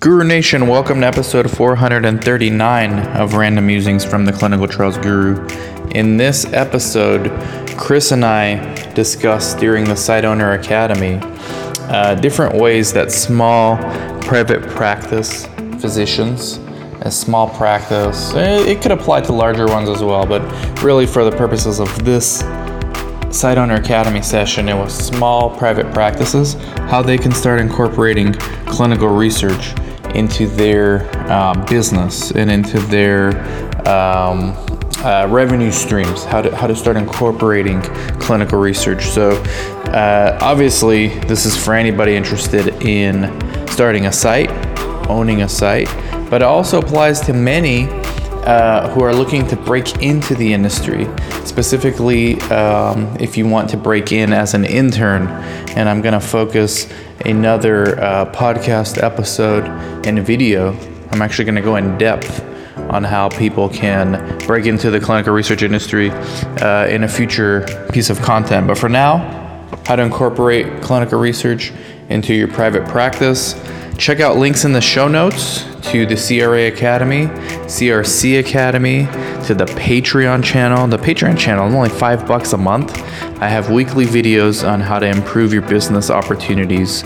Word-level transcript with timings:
Guru 0.00 0.24
Nation, 0.24 0.66
welcome 0.66 1.02
to 1.02 1.06
episode 1.06 1.50
439 1.50 2.90
of 3.18 3.34
Random 3.34 3.66
Musings 3.66 4.02
from 4.02 4.24
the 4.24 4.32
Clinical 4.32 4.66
Trials 4.66 4.96
Guru. 4.96 5.46
In 5.90 6.16
this 6.16 6.50
episode, 6.54 7.28
Chris 7.76 8.10
and 8.10 8.24
I 8.24 8.74
discussed 8.94 9.58
during 9.58 9.84
the 9.84 9.94
Site 9.94 10.24
Owner 10.24 10.52
Academy 10.52 11.18
uh, 11.90 12.14
different 12.14 12.54
ways 12.54 12.94
that 12.94 13.12
small 13.12 13.76
private 14.22 14.62
practice 14.70 15.44
physicians, 15.78 16.56
a 17.02 17.10
small 17.10 17.50
practice, 17.50 18.32
eh, 18.32 18.70
it 18.70 18.80
could 18.80 18.92
apply 18.92 19.20
to 19.20 19.34
larger 19.34 19.66
ones 19.66 19.90
as 19.90 20.02
well, 20.02 20.24
but 20.24 20.40
really 20.82 21.06
for 21.06 21.24
the 21.24 21.36
purposes 21.36 21.78
of 21.78 22.06
this 22.06 22.38
Site 23.30 23.58
Owner 23.58 23.74
Academy 23.74 24.22
session, 24.22 24.66
it 24.70 24.74
was 24.74 24.94
small 24.94 25.54
private 25.58 25.92
practices, 25.92 26.54
how 26.88 27.02
they 27.02 27.18
can 27.18 27.32
start 27.32 27.60
incorporating 27.60 28.32
clinical 28.64 29.08
research 29.08 29.74
into 30.14 30.46
their 30.46 31.08
uh, 31.30 31.54
business 31.66 32.30
and 32.32 32.50
into 32.50 32.78
their 32.80 33.30
um, 33.88 34.54
uh, 35.02 35.26
revenue 35.30 35.72
streams, 35.72 36.24
how 36.24 36.42
to, 36.42 36.54
how 36.54 36.66
to 36.66 36.76
start 36.76 36.96
incorporating 36.96 37.80
clinical 38.20 38.58
research. 38.58 39.06
So, 39.06 39.30
uh, 39.92 40.38
obviously, 40.40 41.08
this 41.20 41.46
is 41.46 41.56
for 41.56 41.74
anybody 41.74 42.16
interested 42.16 42.68
in 42.82 43.28
starting 43.68 44.06
a 44.06 44.12
site, 44.12 44.50
owning 45.08 45.42
a 45.42 45.48
site, 45.48 45.88
but 46.28 46.42
it 46.42 46.44
also 46.44 46.78
applies 46.80 47.20
to 47.22 47.32
many 47.32 47.88
uh, 48.44 48.88
who 48.90 49.02
are 49.02 49.14
looking 49.14 49.46
to 49.48 49.56
break 49.56 50.02
into 50.02 50.34
the 50.34 50.52
industry. 50.52 51.06
Specifically, 51.50 52.40
um, 52.42 53.16
if 53.18 53.36
you 53.36 53.44
want 53.44 53.70
to 53.70 53.76
break 53.76 54.12
in 54.12 54.32
as 54.32 54.54
an 54.54 54.64
intern, 54.64 55.26
and 55.76 55.88
I'm 55.88 56.00
going 56.00 56.14
to 56.14 56.20
focus 56.20 56.88
another 57.24 58.00
uh, 58.00 58.32
podcast 58.32 59.02
episode 59.02 59.64
and 60.06 60.24
video. 60.24 60.78
I'm 61.10 61.20
actually 61.20 61.46
going 61.46 61.56
to 61.56 61.60
go 61.60 61.74
in 61.74 61.98
depth 61.98 62.40
on 62.92 63.02
how 63.02 63.30
people 63.30 63.68
can 63.68 64.38
break 64.46 64.66
into 64.66 64.92
the 64.92 65.00
clinical 65.00 65.34
research 65.34 65.62
industry 65.62 66.10
uh, 66.10 66.86
in 66.86 67.02
a 67.02 67.08
future 67.08 67.66
piece 67.92 68.10
of 68.10 68.20
content. 68.22 68.68
But 68.68 68.78
for 68.78 68.88
now, 68.88 69.18
how 69.86 69.96
to 69.96 70.02
incorporate 70.02 70.80
clinical 70.82 71.18
research 71.18 71.72
into 72.10 72.32
your 72.32 72.46
private 72.46 72.86
practice. 72.86 73.60
Check 73.98 74.20
out 74.20 74.36
links 74.36 74.64
in 74.64 74.72
the 74.72 74.80
show 74.80 75.08
notes 75.08 75.64
to 75.82 76.06
the 76.06 76.16
CRA 76.16 76.66
Academy, 76.66 77.26
CRC 77.66 78.40
Academy, 78.40 79.06
to 79.46 79.54
the 79.54 79.64
Patreon 79.64 80.44
channel. 80.44 80.86
The 80.86 80.98
Patreon 80.98 81.38
channel 81.38 81.68
is 81.68 81.74
only 81.74 81.88
five 81.88 82.26
bucks 82.26 82.52
a 82.52 82.56
month. 82.56 82.96
I 83.40 83.48
have 83.48 83.70
weekly 83.70 84.04
videos 84.04 84.68
on 84.68 84.80
how 84.80 84.98
to 84.98 85.06
improve 85.06 85.52
your 85.52 85.62
business 85.62 86.10
opportunities 86.10 87.04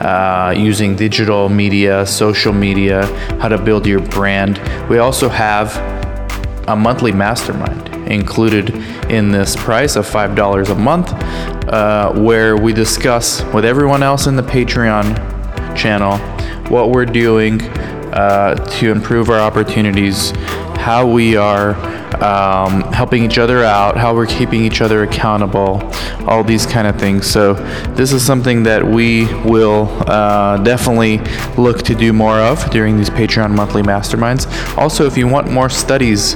uh, 0.00 0.54
using 0.56 0.96
digital 0.96 1.48
media, 1.48 2.06
social 2.06 2.52
media, 2.52 3.06
how 3.38 3.48
to 3.48 3.58
build 3.58 3.86
your 3.86 4.00
brand. 4.00 4.58
We 4.88 4.98
also 4.98 5.28
have 5.28 5.76
a 6.68 6.76
monthly 6.76 7.12
mastermind 7.12 7.88
included 8.10 8.70
in 9.10 9.30
this 9.30 9.56
price 9.56 9.96
of 9.96 10.06
$5 10.06 10.70
a 10.70 10.74
month, 10.74 11.12
uh, 11.68 12.12
where 12.12 12.56
we 12.56 12.72
discuss 12.72 13.42
with 13.52 13.64
everyone 13.64 14.02
else 14.02 14.26
in 14.26 14.36
the 14.36 14.42
Patreon 14.42 15.34
channel 15.76 16.18
what 16.70 16.90
we're 16.90 17.04
doing 17.04 17.60
uh, 18.14 18.54
to 18.54 18.92
improve 18.92 19.28
our 19.28 19.40
opportunities, 19.40 20.30
how 20.76 21.04
we 21.04 21.36
are 21.36 21.74
um, 22.22 22.82
helping 22.92 23.24
each 23.24 23.38
other 23.38 23.64
out, 23.64 23.96
how 23.96 24.14
we're 24.14 24.26
keeping 24.26 24.62
each 24.62 24.80
other 24.80 25.02
accountable, 25.02 25.82
all 26.28 26.44
these 26.44 26.64
kind 26.64 26.86
of 26.86 26.96
things. 26.96 27.26
So, 27.26 27.54
this 27.94 28.12
is 28.12 28.24
something 28.24 28.62
that 28.62 28.86
we 28.86 29.26
will 29.42 29.88
uh, 30.06 30.58
definitely 30.58 31.18
look 31.60 31.82
to 31.82 31.94
do 31.94 32.12
more 32.12 32.38
of 32.38 32.70
during 32.70 32.96
these 32.96 33.10
Patreon 33.10 33.50
monthly 33.54 33.82
masterminds. 33.82 34.46
Also, 34.78 35.06
if 35.06 35.16
you 35.16 35.26
want 35.26 35.50
more 35.50 35.68
studies 35.68 36.34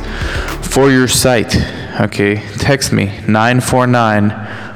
for 0.62 0.90
your 0.90 1.06
site, 1.06 1.56
okay, 2.00 2.42
text 2.56 2.92
me 2.92 3.06
949 3.28 4.30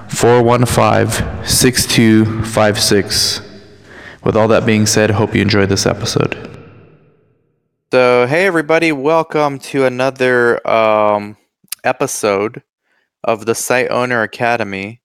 415 0.08 1.44
6256. 1.44 3.40
With 4.22 4.36
all 4.36 4.46
that 4.48 4.64
being 4.64 4.86
said, 4.86 5.10
hope 5.10 5.34
you 5.34 5.42
enjoyed 5.42 5.68
this 5.68 5.84
episode. 5.84 6.51
So, 7.92 8.26
hey 8.26 8.46
everybody, 8.46 8.90
welcome 8.90 9.58
to 9.58 9.84
another 9.84 10.66
um, 10.66 11.36
episode 11.84 12.62
of 13.24 13.44
the 13.44 13.54
Site 13.54 13.90
Owner 13.90 14.22
Academy, 14.22 15.02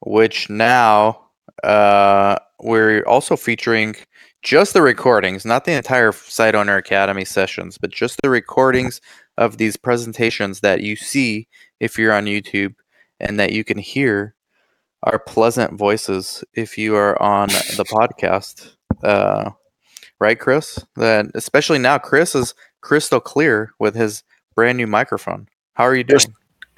which 0.00 0.50
now 0.50 1.30
uh, 1.64 2.36
we're 2.62 3.02
also 3.04 3.36
featuring 3.36 3.96
just 4.42 4.74
the 4.74 4.82
recordings, 4.82 5.46
not 5.46 5.64
the 5.64 5.72
entire 5.72 6.12
Site 6.12 6.54
Owner 6.54 6.76
Academy 6.76 7.24
sessions, 7.24 7.78
but 7.78 7.90
just 7.90 8.20
the 8.20 8.28
recordings 8.28 9.00
of 9.38 9.56
these 9.56 9.78
presentations 9.78 10.60
that 10.60 10.82
you 10.82 10.96
see 10.96 11.48
if 11.80 11.98
you're 11.98 12.12
on 12.12 12.26
YouTube 12.26 12.74
and 13.18 13.40
that 13.40 13.54
you 13.54 13.64
can 13.64 13.78
hear 13.78 14.34
our 15.04 15.18
pleasant 15.18 15.72
voices 15.72 16.44
if 16.52 16.76
you 16.76 16.96
are 16.96 17.20
on 17.22 17.48
the 17.48 17.84
podcast. 17.90 18.76
Uh, 19.02 19.52
right, 20.20 20.38
Chris? 20.38 20.78
That 20.96 21.26
especially 21.34 21.78
now, 21.78 21.98
Chris 21.98 22.34
is 22.34 22.54
crystal 22.80 23.20
clear 23.20 23.72
with 23.78 23.94
his 23.94 24.22
brand 24.54 24.76
new 24.76 24.86
microphone. 24.86 25.48
How 25.74 25.84
are 25.84 25.94
you 25.94 26.04
doing? 26.04 26.20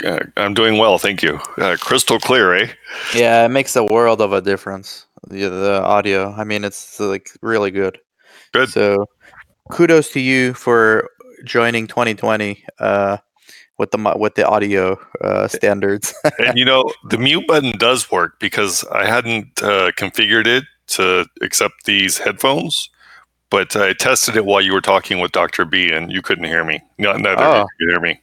Uh, 0.04 0.20
I'm 0.36 0.54
doing 0.54 0.78
well, 0.78 0.98
thank 0.98 1.22
you. 1.22 1.38
Uh, 1.58 1.76
crystal 1.78 2.18
clear, 2.18 2.54
eh? 2.54 2.68
Yeah, 3.14 3.44
it 3.44 3.50
makes 3.50 3.76
a 3.76 3.84
world 3.84 4.20
of 4.20 4.32
a 4.32 4.40
difference. 4.40 5.06
The, 5.28 5.48
the 5.48 5.82
audio, 5.82 6.32
I 6.32 6.44
mean, 6.44 6.64
it's 6.64 6.98
like 6.98 7.30
really 7.42 7.70
good. 7.70 7.98
Good. 8.52 8.70
So, 8.70 9.06
kudos 9.70 10.10
to 10.12 10.20
you 10.20 10.54
for 10.54 11.08
joining 11.44 11.86
2020 11.86 12.64
uh, 12.80 13.18
with 13.78 13.90
the 13.92 14.14
with 14.16 14.34
the 14.34 14.46
audio 14.46 14.98
uh, 15.22 15.46
standards. 15.48 16.14
and 16.38 16.58
you 16.58 16.64
know, 16.64 16.92
the 17.08 17.18
mute 17.18 17.46
button 17.46 17.72
does 17.78 18.10
work 18.10 18.40
because 18.40 18.84
I 18.92 19.06
hadn't 19.06 19.62
uh, 19.62 19.92
configured 19.92 20.46
it 20.46 20.64
to 20.88 21.26
accept 21.40 21.84
these 21.84 22.18
headphones 22.18 22.90
but 23.52 23.76
I 23.76 23.92
tested 23.92 24.34
it 24.34 24.46
while 24.46 24.62
you 24.62 24.72
were 24.72 24.80
talking 24.80 25.20
with 25.20 25.30
Dr. 25.30 25.66
B, 25.66 25.92
and 25.92 26.10
you 26.10 26.22
couldn't 26.22 26.44
hear 26.44 26.64
me. 26.64 26.80
No, 26.96 27.12
neither 27.12 27.42
oh, 27.42 27.58
you 27.58 27.66
could 27.86 27.92
hear 27.92 28.00
me. 28.00 28.20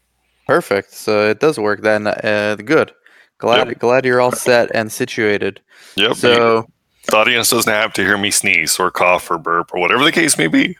Perfect. 0.47 0.91
So 0.91 1.29
it 1.29 1.39
does 1.39 1.59
work 1.59 1.81
then. 1.81 2.07
Uh, 2.07 2.57
good. 2.65 2.91
Glad 3.37 3.67
yep. 3.67 3.79
glad 3.79 4.05
you're 4.05 4.19
all 4.19 4.31
set 4.31 4.71
and 4.73 4.91
situated. 4.91 5.61
Yep. 5.95 6.15
So 6.15 6.67
the 7.07 7.15
audience 7.15 7.51
doesn't 7.51 7.71
have 7.71 7.93
to 7.93 8.01
hear 8.03 8.17
me 8.17 8.31
sneeze 8.31 8.79
or 8.79 8.89
cough 8.89 9.29
or 9.29 9.37
burp 9.37 9.71
or 9.71 9.79
whatever 9.79 10.03
the 10.03 10.11
case 10.11 10.35
may 10.35 10.47
be. 10.47 10.75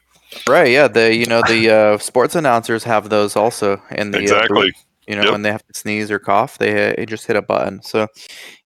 Right. 0.47 0.71
Yeah. 0.71 0.87
The 0.87 1.15
you 1.15 1.27
know 1.27 1.43
the 1.47 1.69
uh, 1.69 1.97
sports 1.99 2.33
announcers 2.33 2.83
have 2.83 3.09
those 3.09 3.35
also 3.35 3.79
in 3.91 4.09
the 4.11 4.17
uh, 4.17 4.21
exactly. 4.21 4.69
Uh, 4.69 4.79
you 5.07 5.15
know 5.15 5.23
yep. 5.23 5.31
when 5.31 5.43
they 5.43 5.51
have 5.51 5.65
to 5.67 5.73
sneeze 5.73 6.09
or 6.09 6.17
cough, 6.17 6.57
they, 6.57 6.95
they 6.97 7.05
just 7.05 7.27
hit 7.27 7.35
a 7.35 7.41
button. 7.43 7.83
So 7.83 8.07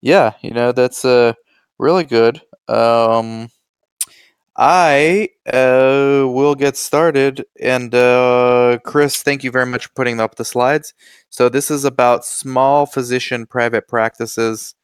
yeah, 0.01 0.33
you 0.41 0.51
know 0.51 0.71
that's 0.71 1.03
uh 1.03 1.33
really 1.77 2.05
good. 2.05 2.41
Um, 2.69 3.50
I 4.56 5.30
uh, 5.52 6.28
will 6.28 6.56
get 6.56 6.78
started. 6.78 7.46
And 7.59 7.94
uh, 7.94 8.80
Chris, 8.86 9.24
thank 9.24 9.44
you 9.44 9.52
very 9.52 9.66
much 9.66 9.88
for 9.88 9.94
putting 9.94 10.19
up 10.19 10.36
the 10.36 10.46
slides. 10.46 10.94
So, 11.30 11.50
this 11.50 11.72
is 11.72 11.86
about 11.86 12.25
small 12.25 12.86
physician 12.86 13.46
private 13.46 13.88
practices 13.88 14.75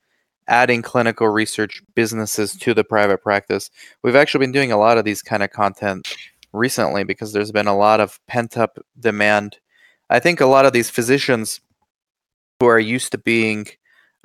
adding 0.48 0.82
clinical 0.82 1.30
research 1.30 1.82
businesses 1.96 2.56
to 2.58 2.74
the 2.74 2.84
private 2.84 3.22
practice. 3.22 3.70
We've 4.04 4.16
actually 4.16 4.46
been 4.46 4.52
doing 4.52 4.72
a 4.72 4.78
lot 4.78 4.98
of 4.98 5.06
these 5.06 5.22
kind 5.22 5.44
of 5.44 5.52
content 5.52 6.14
recently 6.52 7.04
because 7.04 7.32
there's 7.32 7.52
been 7.52 7.68
a 7.68 7.78
lot 7.78 8.02
of 8.02 8.20
pent 8.28 8.58
up 8.58 8.80
demand. 9.00 9.60
I 10.10 10.20
think 10.20 10.42
a 10.42 10.48
lot 10.48 10.66
of 10.66 10.74
these 10.74 10.90
physicians 10.90 11.62
who 12.60 12.66
are 12.66 12.80
used 12.80 13.12
to 13.12 13.20
being 13.20 13.68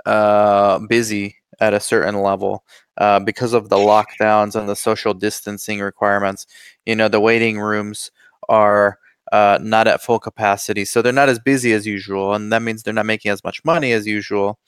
uh, 0.06 0.78
busy 0.80 1.36
at 1.60 1.74
a 1.74 1.80
certain 1.80 2.20
level 2.20 2.64
uh, 2.98 3.20
because 3.20 3.52
of 3.52 3.68
the 3.68 3.76
lockdowns 3.76 4.54
and 4.54 4.68
the 4.68 4.76
social 4.76 5.14
distancing 5.14 5.80
requirements. 5.80 6.46
You 6.86 6.96
know, 6.96 7.08
the 7.08 7.20
waiting 7.20 7.58
rooms 7.58 8.10
are 8.48 8.98
uh, 9.32 9.58
not 9.60 9.88
at 9.88 10.02
full 10.02 10.18
capacity, 10.18 10.84
so 10.84 11.02
they're 11.02 11.12
not 11.12 11.28
as 11.28 11.38
busy 11.38 11.72
as 11.72 11.86
usual, 11.86 12.34
and 12.34 12.52
that 12.52 12.62
means 12.62 12.82
they're 12.82 12.94
not 12.94 13.06
making 13.06 13.30
as 13.30 13.42
much 13.42 13.64
money 13.64 13.92
as 13.92 14.06
usual. 14.06 14.58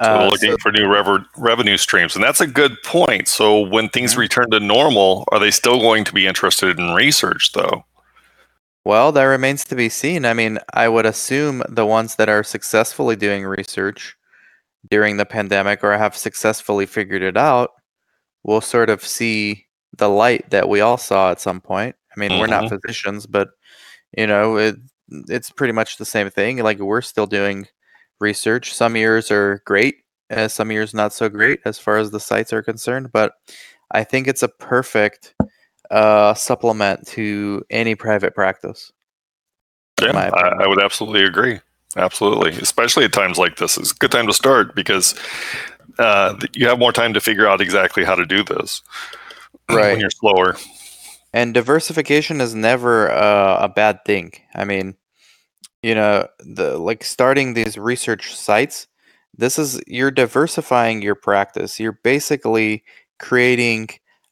Uh, 0.00 0.24
so 0.24 0.28
looking 0.28 0.50
so, 0.50 0.56
for 0.60 0.72
new 0.72 0.86
rever- 0.86 1.24
revenue 1.36 1.76
streams, 1.76 2.14
and 2.14 2.24
that's 2.24 2.40
a 2.40 2.46
good 2.46 2.76
point. 2.82 3.28
So 3.28 3.60
when 3.60 3.88
things 3.88 4.12
mm-hmm. 4.12 4.20
return 4.20 4.50
to 4.50 4.60
normal, 4.60 5.24
are 5.30 5.38
they 5.38 5.50
still 5.50 5.78
going 5.78 6.04
to 6.04 6.12
be 6.12 6.26
interested 6.26 6.78
in 6.78 6.90
research, 6.94 7.52
though? 7.52 7.84
Well, 8.84 9.12
that 9.12 9.22
remains 9.22 9.64
to 9.66 9.76
be 9.76 9.88
seen. 9.88 10.24
I 10.24 10.34
mean, 10.34 10.58
I 10.74 10.88
would 10.88 11.06
assume 11.06 11.62
the 11.68 11.86
ones 11.86 12.16
that 12.16 12.28
are 12.28 12.42
successfully 12.42 13.14
doing 13.14 13.44
research 13.44 14.16
during 14.90 15.16
the 15.16 15.26
pandemic 15.26 15.82
or 15.84 15.96
have 15.96 16.16
successfully 16.16 16.86
figured 16.86 17.22
it 17.22 17.36
out, 17.36 17.70
we'll 18.42 18.60
sort 18.60 18.90
of 18.90 19.04
see 19.04 19.66
the 19.96 20.08
light 20.08 20.50
that 20.50 20.68
we 20.68 20.80
all 20.80 20.96
saw 20.96 21.30
at 21.30 21.40
some 21.40 21.60
point. 21.60 21.94
I 22.14 22.20
mean, 22.20 22.30
mm-hmm. 22.30 22.40
we're 22.40 22.46
not 22.46 22.64
mm-hmm. 22.64 22.76
physicians, 22.76 23.26
but 23.26 23.50
you 24.16 24.26
know, 24.26 24.56
it, 24.56 24.76
it's 25.28 25.50
pretty 25.50 25.72
much 25.72 25.96
the 25.96 26.04
same 26.04 26.30
thing. 26.30 26.58
Like 26.58 26.78
we're 26.78 27.02
still 27.02 27.26
doing 27.26 27.66
research. 28.20 28.74
Some 28.74 28.96
years 28.96 29.30
are 29.30 29.62
great, 29.64 29.96
uh, 30.30 30.48
some 30.48 30.70
years 30.70 30.94
not 30.94 31.12
so 31.12 31.28
great 31.28 31.60
as 31.64 31.78
far 31.78 31.98
as 31.98 32.10
the 32.10 32.20
sites 32.20 32.52
are 32.52 32.62
concerned. 32.62 33.12
But 33.12 33.34
I 33.90 34.04
think 34.04 34.26
it's 34.26 34.42
a 34.42 34.48
perfect 34.48 35.34
a 35.92 36.34
supplement 36.36 37.06
to 37.06 37.62
any 37.70 37.94
private 37.94 38.34
practice. 38.34 38.90
Yeah, 40.00 40.16
I, 40.16 40.64
I, 40.64 40.66
would 40.66 40.82
absolutely 40.82 41.24
agree. 41.24 41.60
Absolutely, 41.96 42.52
especially 42.52 43.04
at 43.04 43.12
times 43.12 43.38
like 43.38 43.56
this, 43.56 43.76
it's 43.76 43.92
a 43.92 43.96
good 43.96 44.10
time 44.10 44.26
to 44.26 44.32
start 44.32 44.74
because 44.74 45.14
uh, 45.98 46.38
you 46.54 46.66
have 46.66 46.78
more 46.78 46.92
time 46.92 47.12
to 47.14 47.20
figure 47.20 47.46
out 47.46 47.60
exactly 47.60 48.04
how 48.04 48.14
to 48.14 48.26
do 48.26 48.42
this. 48.42 48.82
Right, 49.70 49.92
when 49.92 50.00
you're 50.00 50.10
slower. 50.10 50.56
And 51.32 51.54
diversification 51.54 52.40
is 52.40 52.54
never 52.54 53.10
uh, 53.10 53.58
a 53.60 53.68
bad 53.68 54.04
thing. 54.04 54.32
I 54.54 54.64
mean, 54.64 54.96
you 55.82 55.94
know, 55.94 56.28
the 56.40 56.78
like 56.78 57.04
starting 57.04 57.54
these 57.54 57.78
research 57.78 58.34
sites. 58.34 58.86
This 59.34 59.58
is 59.58 59.80
you're 59.86 60.10
diversifying 60.10 61.00
your 61.00 61.14
practice. 61.14 61.80
You're 61.80 61.98
basically 62.04 62.84
creating 63.18 63.88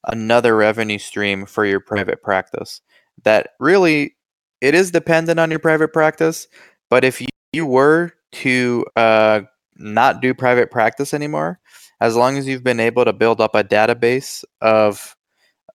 another 0.07 0.57
revenue 0.57 0.99
stream 0.99 1.47
for 1.47 1.65
your 1.65 1.81
private 1.81 2.23
practice. 2.23 2.81
That 3.25 3.51
really 3.59 4.17
it 4.61 4.75
is 4.75 4.91
dependent 4.91 5.41
on 5.41 5.51
your 5.51 5.59
private 5.59 5.93
practice, 5.93 6.49
but 6.91 7.05
if 7.05 7.21
you, 7.21 7.29
you 7.53 7.67
were 7.67 8.13
to 8.33 8.85
uh, 8.97 9.41
not 9.77 10.21
do 10.21 10.35
private 10.35 10.71
practice 10.71 11.15
anymore, 11.15 11.59
as 12.01 12.17
long 12.17 12.39
as 12.39 12.47
you've 12.47 12.65
been 12.65 12.81
able 12.81 13.05
to 13.05 13.13
build 13.13 13.41
up 13.41 13.55
a 13.55 13.65
database 13.65 14.45
of 14.61 15.17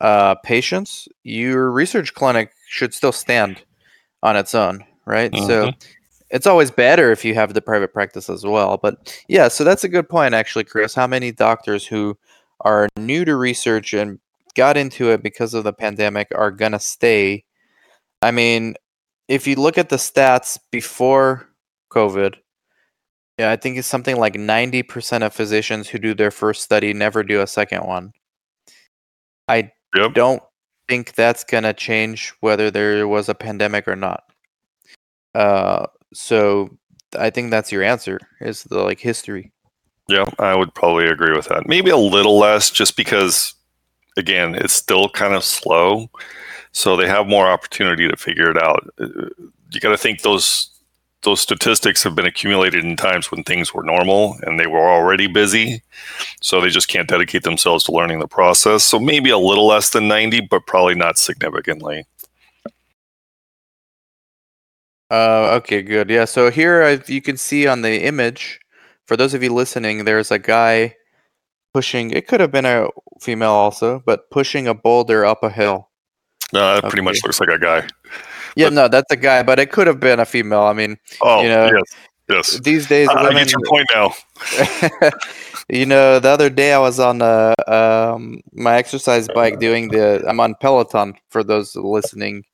uh, 0.01 0.35
patients, 0.43 1.07
your 1.23 1.71
research 1.71 2.13
clinic 2.13 2.51
should 2.67 2.93
still 2.93 3.11
stand 3.11 3.63
on 4.23 4.35
its 4.35 4.55
own, 4.55 4.83
right? 5.05 5.31
Mm-hmm. 5.31 5.47
So 5.47 5.71
it's 6.29 6.47
always 6.47 6.71
better 6.71 7.11
if 7.11 7.23
you 7.23 7.35
have 7.35 7.53
the 7.53 7.61
private 7.61 7.93
practice 7.93 8.29
as 8.29 8.45
well. 8.45 8.77
But 8.77 9.23
yeah, 9.27 9.47
so 9.47 9.63
that's 9.63 9.83
a 9.83 9.89
good 9.89 10.09
point, 10.09 10.33
actually, 10.33 10.63
Chris. 10.63 10.95
How 10.95 11.07
many 11.07 11.31
doctors 11.31 11.85
who 11.85 12.17
are 12.61 12.87
new 12.97 13.25
to 13.25 13.35
research 13.35 13.93
and 13.93 14.19
got 14.55 14.77
into 14.77 15.11
it 15.11 15.21
because 15.21 15.53
of 15.53 15.63
the 15.63 15.73
pandemic 15.73 16.27
are 16.35 16.51
going 16.51 16.71
to 16.71 16.79
stay? 16.79 17.43
I 18.21 18.31
mean, 18.31 18.75
if 19.27 19.47
you 19.47 19.55
look 19.55 19.77
at 19.77 19.89
the 19.89 19.97
stats 19.97 20.59
before 20.71 21.49
COVID, 21.95 22.35
yeah, 23.37 23.51
I 23.51 23.57
think 23.57 23.77
it's 23.77 23.87
something 23.87 24.17
like 24.17 24.35
90% 24.35 25.25
of 25.25 25.33
physicians 25.33 25.89
who 25.89 25.99
do 25.99 26.13
their 26.13 26.31
first 26.31 26.61
study 26.61 26.93
never 26.93 27.23
do 27.23 27.41
a 27.41 27.47
second 27.47 27.85
one. 27.85 28.13
I 29.47 29.71
yep. 29.95 30.13
don't 30.13 30.41
think 30.87 31.15
that's 31.15 31.43
going 31.43 31.63
to 31.63 31.73
change 31.73 32.33
whether 32.39 32.71
there 32.71 33.07
was 33.07 33.27
a 33.27 33.35
pandemic 33.35 33.87
or 33.87 33.95
not. 33.95 34.23
Uh, 35.33 35.87
so 36.13 36.77
I 37.19 37.29
think 37.29 37.51
that's 37.51 37.71
your 37.71 37.83
answer 37.83 38.19
is 38.39 38.63
the 38.63 38.79
like 38.79 38.99
history. 38.99 39.51
Yeah, 40.07 40.25
I 40.39 40.55
would 40.55 40.73
probably 40.73 41.07
agree 41.07 41.35
with 41.35 41.47
that. 41.47 41.67
Maybe 41.67 41.89
a 41.89 41.97
little 41.97 42.37
less 42.37 42.69
just 42.69 42.95
because 42.95 43.53
again, 44.17 44.55
it's 44.55 44.73
still 44.73 45.09
kind 45.09 45.33
of 45.33 45.43
slow. 45.43 46.09
So 46.71 46.95
they 46.95 47.07
have 47.07 47.27
more 47.27 47.47
opportunity 47.47 48.07
to 48.07 48.15
figure 48.15 48.49
it 48.49 48.61
out. 48.61 48.89
Uh, 48.99 49.29
you 49.71 49.79
got 49.79 49.89
to 49.89 49.97
think 49.97 50.21
those 50.21 50.69
those 51.25 51.41
statistics 51.41 52.03
have 52.03 52.15
been 52.15 52.25
accumulated 52.25 52.85
in 52.85 52.95
times 52.95 53.29
when 53.29 53.43
things 53.43 53.73
were 53.73 53.83
normal 53.83 54.37
and 54.43 54.59
they 54.59 54.67
were 54.67 54.89
already 54.89 55.27
busy. 55.27 55.81
So 56.41 56.61
they 56.61 56.69
just 56.69 56.87
can't 56.87 57.09
dedicate 57.09 57.43
themselves 57.43 57.83
to 57.85 57.91
learning 57.91 58.19
the 58.19 58.27
process. 58.27 58.85
So 58.85 58.99
maybe 58.99 59.29
a 59.29 59.37
little 59.37 59.67
less 59.67 59.89
than 59.89 60.07
90, 60.07 60.47
but 60.49 60.65
probably 60.65 60.95
not 60.95 61.17
significantly. 61.17 62.05
Uh, 65.11 65.57
okay, 65.57 65.81
good. 65.81 66.09
Yeah, 66.09 66.25
so 66.25 66.49
here 66.49 66.81
I've, 66.81 67.09
you 67.09 67.21
can 67.21 67.37
see 67.37 67.67
on 67.67 67.81
the 67.81 68.03
image, 68.03 68.59
for 69.05 69.17
those 69.17 69.33
of 69.33 69.43
you 69.43 69.53
listening, 69.53 70.05
there's 70.05 70.31
a 70.31 70.39
guy 70.39 70.95
pushing, 71.73 72.11
it 72.11 72.27
could 72.27 72.39
have 72.39 72.51
been 72.51 72.65
a 72.65 72.87
female 73.19 73.51
also, 73.51 74.01
but 74.05 74.29
pushing 74.31 74.67
a 74.67 74.73
boulder 74.73 75.25
up 75.25 75.43
a 75.43 75.49
hill. 75.49 75.89
No, 76.53 76.75
that 76.75 76.89
pretty 76.89 77.03
much 77.03 77.23
looks 77.23 77.39
like 77.39 77.49
a 77.49 77.59
guy. 77.59 77.87
Yeah, 78.55 78.67
but, 78.67 78.73
no, 78.73 78.87
that's 78.87 79.11
a 79.11 79.17
guy, 79.17 79.43
but 79.43 79.59
it 79.59 79.71
could 79.71 79.87
have 79.87 79.99
been 79.99 80.19
a 80.19 80.25
female. 80.25 80.63
I 80.63 80.73
mean, 80.73 80.97
oh, 81.21 81.41
you 81.41 81.49
know, 81.49 81.65
yes, 81.65 81.95
yes. 82.29 82.59
These 82.61 82.87
days, 82.87 83.09
women, 83.09 83.25
I 83.25 83.43
get 83.43 83.51
your 83.51 83.61
point 83.67 83.87
now. 83.93 84.13
you 85.69 85.85
know, 85.85 86.19
the 86.19 86.29
other 86.29 86.49
day 86.49 86.71
I 86.73 86.79
was 86.79 86.99
on 86.99 87.21
uh, 87.21 87.53
um, 87.67 88.41
my 88.53 88.75
exercise 88.75 89.27
bike 89.27 89.59
doing 89.59 89.89
the. 89.89 90.23
I'm 90.27 90.39
on 90.39 90.55
Peloton 90.55 91.15
for 91.29 91.43
those 91.43 91.75
listening, 91.75 92.45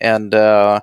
and 0.00 0.34
uh, 0.34 0.80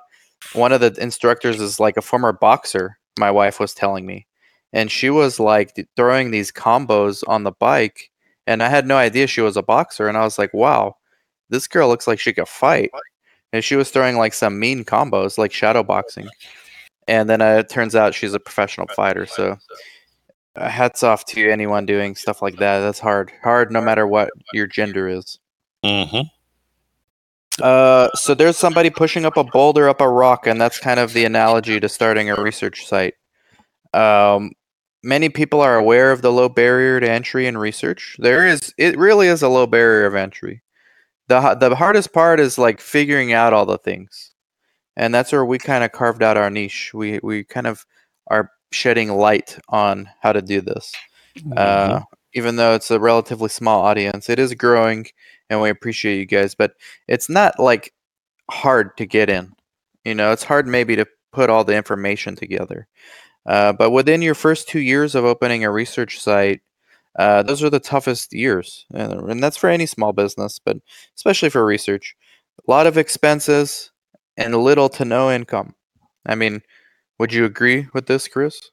one 0.52 0.72
of 0.72 0.80
the 0.80 0.94
instructors 1.00 1.60
is 1.60 1.80
like 1.80 1.96
a 1.96 2.02
former 2.02 2.32
boxer. 2.32 2.98
My 3.18 3.30
wife 3.30 3.58
was 3.58 3.72
telling 3.72 4.04
me, 4.04 4.26
and 4.72 4.90
she 4.90 5.08
was 5.08 5.40
like 5.40 5.74
throwing 5.96 6.30
these 6.30 6.52
combos 6.52 7.24
on 7.26 7.44
the 7.44 7.52
bike, 7.52 8.10
and 8.46 8.62
I 8.62 8.68
had 8.68 8.86
no 8.86 8.98
idea 8.98 9.26
she 9.26 9.40
was 9.40 9.56
a 9.56 9.62
boxer, 9.62 10.08
and 10.08 10.18
I 10.18 10.24
was 10.24 10.38
like, 10.38 10.52
wow, 10.52 10.96
this 11.48 11.66
girl 11.66 11.88
looks 11.88 12.06
like 12.06 12.20
she 12.20 12.34
could 12.34 12.48
fight 12.48 12.90
and 13.52 13.64
she 13.64 13.76
was 13.76 13.90
throwing 13.90 14.16
like 14.16 14.34
some 14.34 14.58
mean 14.58 14.84
combos, 14.84 15.38
like 15.38 15.52
shadow 15.52 15.82
boxing. 15.82 16.28
And 17.06 17.28
then 17.28 17.40
uh, 17.40 17.56
it 17.56 17.68
turns 17.68 17.94
out 17.96 18.14
she's 18.14 18.34
a 18.34 18.40
professional 18.40 18.86
fighter. 18.88 19.24
So 19.26 19.56
uh, 20.56 20.68
hats 20.68 21.02
off 21.02 21.24
to 21.26 21.50
anyone 21.50 21.86
doing 21.86 22.14
stuff 22.14 22.42
like 22.42 22.56
that. 22.56 22.80
That's 22.80 23.00
hard, 23.00 23.32
hard 23.42 23.72
no 23.72 23.80
matter 23.80 24.06
what 24.06 24.30
your 24.52 24.66
gender 24.66 25.08
is. 25.08 25.38
Mm-hmm. 25.84 26.28
Uh, 27.62 28.08
so 28.14 28.34
there's 28.34 28.56
somebody 28.56 28.90
pushing 28.90 29.24
up 29.24 29.36
a 29.36 29.44
boulder 29.44 29.88
up 29.88 30.00
a 30.00 30.08
rock, 30.08 30.46
and 30.46 30.60
that's 30.60 30.78
kind 30.78 31.00
of 31.00 31.12
the 31.12 31.24
analogy 31.24 31.80
to 31.80 31.88
starting 31.88 32.30
a 32.30 32.36
research 32.36 32.86
site. 32.86 33.14
Um, 33.94 34.52
many 35.02 35.28
people 35.28 35.60
are 35.60 35.76
aware 35.76 36.12
of 36.12 36.22
the 36.22 36.30
low 36.30 36.48
barrier 36.48 37.00
to 37.00 37.10
entry 37.10 37.46
in 37.46 37.56
research. 37.56 38.16
There 38.20 38.46
is, 38.46 38.72
it 38.76 38.96
really 38.96 39.26
is 39.26 39.42
a 39.42 39.48
low 39.48 39.66
barrier 39.66 40.06
of 40.06 40.14
entry 40.14 40.62
the 41.28 41.54
the 41.54 41.76
hardest 41.76 42.12
part 42.12 42.40
is 42.40 42.58
like 42.58 42.80
figuring 42.80 43.32
out 43.32 43.52
all 43.52 43.66
the 43.66 43.78
things, 43.78 44.32
and 44.96 45.14
that's 45.14 45.32
where 45.32 45.44
we 45.44 45.58
kind 45.58 45.84
of 45.84 45.92
carved 45.92 46.22
out 46.22 46.36
our 46.36 46.50
niche. 46.50 46.92
We 46.94 47.20
we 47.22 47.44
kind 47.44 47.66
of 47.66 47.84
are 48.28 48.50
shedding 48.72 49.12
light 49.12 49.58
on 49.68 50.08
how 50.20 50.32
to 50.32 50.42
do 50.42 50.60
this. 50.60 50.92
Mm-hmm. 51.38 51.52
Uh, 51.56 52.00
even 52.34 52.56
though 52.56 52.74
it's 52.74 52.90
a 52.90 53.00
relatively 53.00 53.48
small 53.48 53.82
audience, 53.82 54.28
it 54.28 54.38
is 54.38 54.54
growing, 54.54 55.06
and 55.48 55.60
we 55.60 55.70
appreciate 55.70 56.18
you 56.18 56.26
guys. 56.26 56.54
But 56.54 56.72
it's 57.06 57.28
not 57.28 57.58
like 57.58 57.92
hard 58.50 58.96
to 58.96 59.06
get 59.06 59.30
in. 59.30 59.52
You 60.04 60.14
know, 60.14 60.32
it's 60.32 60.44
hard 60.44 60.66
maybe 60.66 60.96
to 60.96 61.06
put 61.32 61.50
all 61.50 61.64
the 61.64 61.76
information 61.76 62.36
together. 62.36 62.88
Uh, 63.46 63.72
but 63.72 63.90
within 63.90 64.22
your 64.22 64.34
first 64.34 64.68
two 64.68 64.80
years 64.80 65.14
of 65.14 65.24
opening 65.24 65.64
a 65.64 65.70
research 65.70 66.20
site, 66.20 66.60
uh, 67.18 67.42
those 67.42 67.62
are 67.64 67.70
the 67.70 67.80
toughest 67.80 68.32
years, 68.32 68.86
and 68.94 69.42
that's 69.42 69.56
for 69.56 69.68
any 69.68 69.86
small 69.86 70.12
business, 70.12 70.60
but 70.64 70.78
especially 71.16 71.50
for 71.50 71.64
research. 71.64 72.16
A 72.66 72.70
lot 72.70 72.86
of 72.86 72.96
expenses 72.96 73.90
and 74.36 74.54
little 74.54 74.88
to 74.90 75.04
no 75.04 75.30
income. 75.30 75.74
I 76.26 76.36
mean, 76.36 76.62
would 77.18 77.32
you 77.32 77.44
agree 77.44 77.88
with 77.92 78.06
this, 78.06 78.28
Chris? 78.28 78.70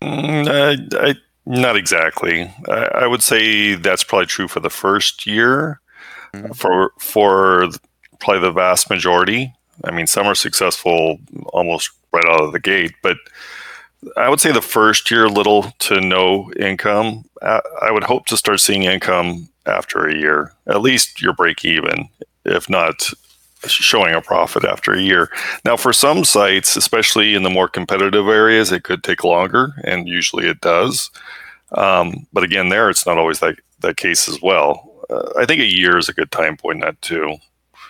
Mm, 0.00 0.48
I, 0.48 1.08
I, 1.08 1.14
not 1.44 1.76
exactly. 1.76 2.42
I, 2.68 2.84
I, 2.94 3.06
would 3.06 3.22
say 3.22 3.74
that's 3.74 4.04
probably 4.04 4.26
true 4.26 4.46
for 4.46 4.60
the 4.60 4.70
first 4.70 5.26
year. 5.26 5.80
Mm-hmm. 6.34 6.52
For 6.52 6.92
for 7.00 7.68
probably 8.20 8.42
the 8.42 8.52
vast 8.52 8.90
majority. 8.90 9.52
I 9.84 9.90
mean, 9.90 10.06
some 10.06 10.26
are 10.26 10.34
successful 10.34 11.18
almost 11.48 11.90
right 12.12 12.24
out 12.26 12.42
of 12.42 12.52
the 12.52 12.60
gate, 12.60 12.92
but 13.02 13.16
I 14.16 14.28
would 14.28 14.40
say 14.40 14.52
the 14.52 14.62
first 14.62 15.10
year, 15.10 15.28
little 15.28 15.64
to 15.80 16.00
no 16.00 16.52
income. 16.58 17.24
I 17.42 17.90
would 17.90 18.04
hope 18.04 18.26
to 18.26 18.36
start 18.36 18.60
seeing 18.60 18.84
income 18.84 19.48
after 19.66 20.06
a 20.06 20.16
year. 20.16 20.52
At 20.66 20.82
least 20.82 21.20
you're 21.20 21.32
break 21.32 21.64
even, 21.64 22.08
if 22.44 22.70
not 22.70 23.10
showing 23.66 24.14
a 24.14 24.20
profit 24.20 24.64
after 24.64 24.92
a 24.92 25.00
year. 25.00 25.30
Now, 25.64 25.76
for 25.76 25.92
some 25.92 26.24
sites, 26.24 26.76
especially 26.76 27.34
in 27.34 27.42
the 27.42 27.50
more 27.50 27.68
competitive 27.68 28.28
areas, 28.28 28.70
it 28.70 28.84
could 28.84 29.02
take 29.02 29.24
longer, 29.24 29.74
and 29.84 30.08
usually 30.08 30.46
it 30.46 30.60
does. 30.60 31.10
Um, 31.72 32.26
but 32.32 32.44
again, 32.44 32.68
there 32.68 32.90
it's 32.90 33.06
not 33.06 33.18
always 33.18 33.40
that 33.40 33.56
that 33.80 33.96
case 33.96 34.28
as 34.28 34.40
well. 34.40 34.92
Uh, 35.10 35.30
I 35.38 35.46
think 35.46 35.60
a 35.60 35.72
year 35.72 35.98
is 35.98 36.08
a 36.08 36.14
good 36.14 36.30
time 36.30 36.56
point 36.56 36.80
that 36.82 37.00
too. 37.02 37.36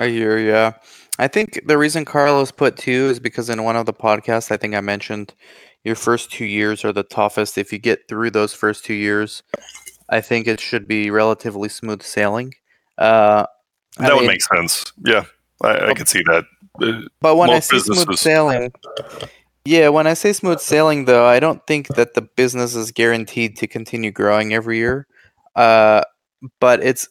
A 0.00 0.06
year, 0.06 0.38
yeah. 0.38 0.72
I 1.18 1.28
think 1.28 1.60
the 1.66 1.78
reason 1.78 2.04
Carlos 2.04 2.50
put 2.50 2.76
two 2.76 3.08
is 3.08 3.18
because 3.20 3.48
in 3.48 3.62
one 3.64 3.76
of 3.76 3.86
the 3.86 3.94
podcasts, 3.94 4.50
I 4.50 4.56
think 4.56 4.74
I 4.74 4.80
mentioned 4.80 5.32
your 5.86 5.94
first 5.94 6.32
two 6.32 6.44
years 6.44 6.84
are 6.84 6.92
the 6.92 7.04
toughest. 7.04 7.56
If 7.56 7.72
you 7.72 7.78
get 7.78 8.08
through 8.08 8.32
those 8.32 8.52
first 8.52 8.84
two 8.84 8.94
years, 8.94 9.44
I 10.08 10.20
think 10.20 10.48
it 10.48 10.60
should 10.60 10.88
be 10.88 11.10
relatively 11.10 11.68
smooth 11.68 12.02
sailing. 12.02 12.54
Uh, 12.98 13.46
that 13.98 14.10
I 14.10 14.14
would 14.14 14.22
mean, 14.22 14.30
make 14.30 14.42
sense. 14.42 14.92
Yeah, 15.04 15.26
I, 15.62 15.90
I 15.90 15.94
could 15.94 16.08
see 16.08 16.24
that. 16.26 16.44
Uh, 16.82 17.02
but 17.20 17.36
when 17.36 17.50
I 17.50 17.60
say 17.60 17.78
smooth 17.78 18.16
sailing, 18.16 18.72
yeah, 19.64 19.88
when 19.88 20.08
I 20.08 20.14
say 20.14 20.32
smooth 20.32 20.58
sailing, 20.58 21.04
though, 21.04 21.24
I 21.24 21.38
don't 21.38 21.64
think 21.68 21.86
that 21.94 22.14
the 22.14 22.22
business 22.22 22.74
is 22.74 22.90
guaranteed 22.90 23.56
to 23.58 23.68
continue 23.68 24.10
growing 24.10 24.52
every 24.54 24.78
year. 24.78 25.06
Uh, 25.54 26.02
but 26.58 26.82
it's 26.82 27.08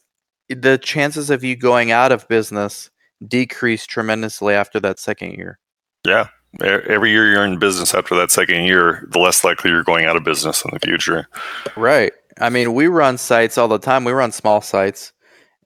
the 0.49 0.77
chances 0.77 1.29
of 1.29 1.45
you 1.45 1.55
going 1.55 1.91
out 1.91 2.11
of 2.11 2.27
business 2.27 2.89
decrease 3.25 3.85
tremendously 3.85 4.53
after 4.53 4.81
that 4.81 4.99
second 4.99 5.31
year. 5.31 5.59
Yeah, 6.05 6.27
every 6.61 7.11
year 7.11 7.29
you're 7.31 7.45
in 7.45 7.59
business 7.59 7.93
after 7.93 8.15
that 8.15 8.31
second 8.31 8.63
year, 8.63 9.07
the 9.11 9.19
less 9.19 9.43
likely 9.43 9.71
you're 9.71 9.83
going 9.83 10.05
out 10.05 10.15
of 10.15 10.23
business 10.23 10.63
in 10.63 10.71
the 10.73 10.79
future. 10.79 11.27
Right. 11.75 12.13
I 12.39 12.49
mean, 12.49 12.73
we 12.73 12.87
run 12.87 13.17
sites 13.17 13.57
all 13.57 13.67
the 13.67 13.77
time. 13.79 14.03
We 14.03 14.11
run 14.11 14.31
small 14.31 14.61
sites, 14.61 15.13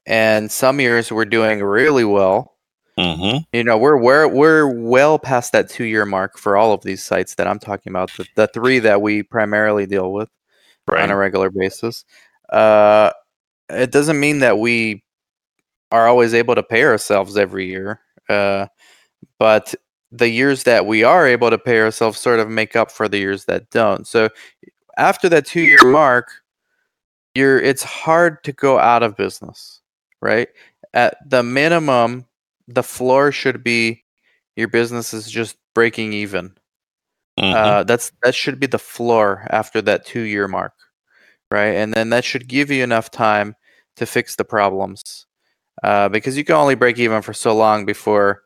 and 0.06 0.50
some 0.50 0.80
years 0.80 1.10
we're 1.10 1.24
doing 1.24 1.62
really 1.62 2.04
well. 2.04 2.56
Mm-hmm. 2.98 3.38
You 3.52 3.64
know, 3.64 3.78
we're 3.78 3.96
we're 3.96 4.28
we're 4.28 4.66
well 4.66 5.18
past 5.18 5.52
that 5.52 5.68
two 5.68 5.84
year 5.84 6.04
mark 6.04 6.38
for 6.38 6.56
all 6.56 6.72
of 6.72 6.82
these 6.82 7.02
sites 7.02 7.34
that 7.36 7.46
I'm 7.46 7.58
talking 7.58 7.90
about. 7.90 8.12
The, 8.16 8.26
the 8.36 8.46
three 8.48 8.78
that 8.80 9.02
we 9.02 9.22
primarily 9.22 9.86
deal 9.86 10.12
with 10.12 10.28
Right. 10.88 11.02
on 11.02 11.10
a 11.10 11.16
regular 11.16 11.50
basis. 11.50 12.04
Uh, 12.48 13.12
it 13.68 13.92
doesn't 13.92 14.18
mean 14.18 14.40
that 14.40 14.58
we 14.58 15.04
are 15.92 16.08
always 16.08 16.34
able 16.34 16.54
to 16.56 16.62
pay 16.62 16.82
ourselves 16.84 17.36
every 17.36 17.66
year. 17.68 18.00
Uh, 18.28 18.66
but 19.38 19.74
the 20.12 20.28
years 20.28 20.64
that 20.64 20.86
we 20.86 21.04
are 21.04 21.26
able 21.26 21.50
to 21.50 21.58
pay 21.58 21.80
ourselves 21.80 22.18
sort 22.18 22.40
of 22.40 22.48
make 22.48 22.74
up 22.76 22.90
for 22.90 23.08
the 23.08 23.18
years 23.18 23.44
that 23.46 23.70
don't. 23.70 24.06
So 24.06 24.28
after 24.98 25.28
that 25.28 25.46
two 25.46 25.60
year 25.62 25.78
mark, 25.84 26.28
you're 27.34 27.60
it's 27.60 27.82
hard 27.84 28.42
to 28.44 28.52
go 28.52 28.78
out 28.78 29.02
of 29.02 29.16
business, 29.16 29.80
right? 30.20 30.48
At 30.94 31.16
the 31.28 31.42
minimum, 31.42 32.26
the 32.68 32.82
floor 32.82 33.30
should 33.32 33.62
be 33.62 34.04
your 34.56 34.68
business 34.68 35.14
is 35.14 35.30
just 35.30 35.56
breaking 35.74 36.12
even. 36.12 36.52
Mhm. 37.38 37.54
Uh, 37.54 37.82
that's 37.84 38.10
that 38.24 38.34
should 38.34 38.58
be 38.60 38.66
the 38.66 38.78
floor 38.78 39.46
after 39.50 39.80
that 39.82 40.04
two 40.04 40.22
year 40.22 40.48
mark, 40.48 40.74
right? 41.50 41.74
And 41.76 41.94
then 41.94 42.10
that 42.10 42.24
should 42.24 42.48
give 42.48 42.70
you 42.70 42.82
enough 42.82 43.10
time 43.10 43.54
to 43.96 44.06
fix 44.06 44.36
the 44.36 44.44
problems, 44.44 45.26
uh, 45.84 46.08
because 46.08 46.36
you 46.36 46.44
can 46.44 46.56
only 46.56 46.74
break 46.74 46.98
even 46.98 47.22
for 47.22 47.32
so 47.32 47.54
long 47.54 47.86
before 47.86 48.42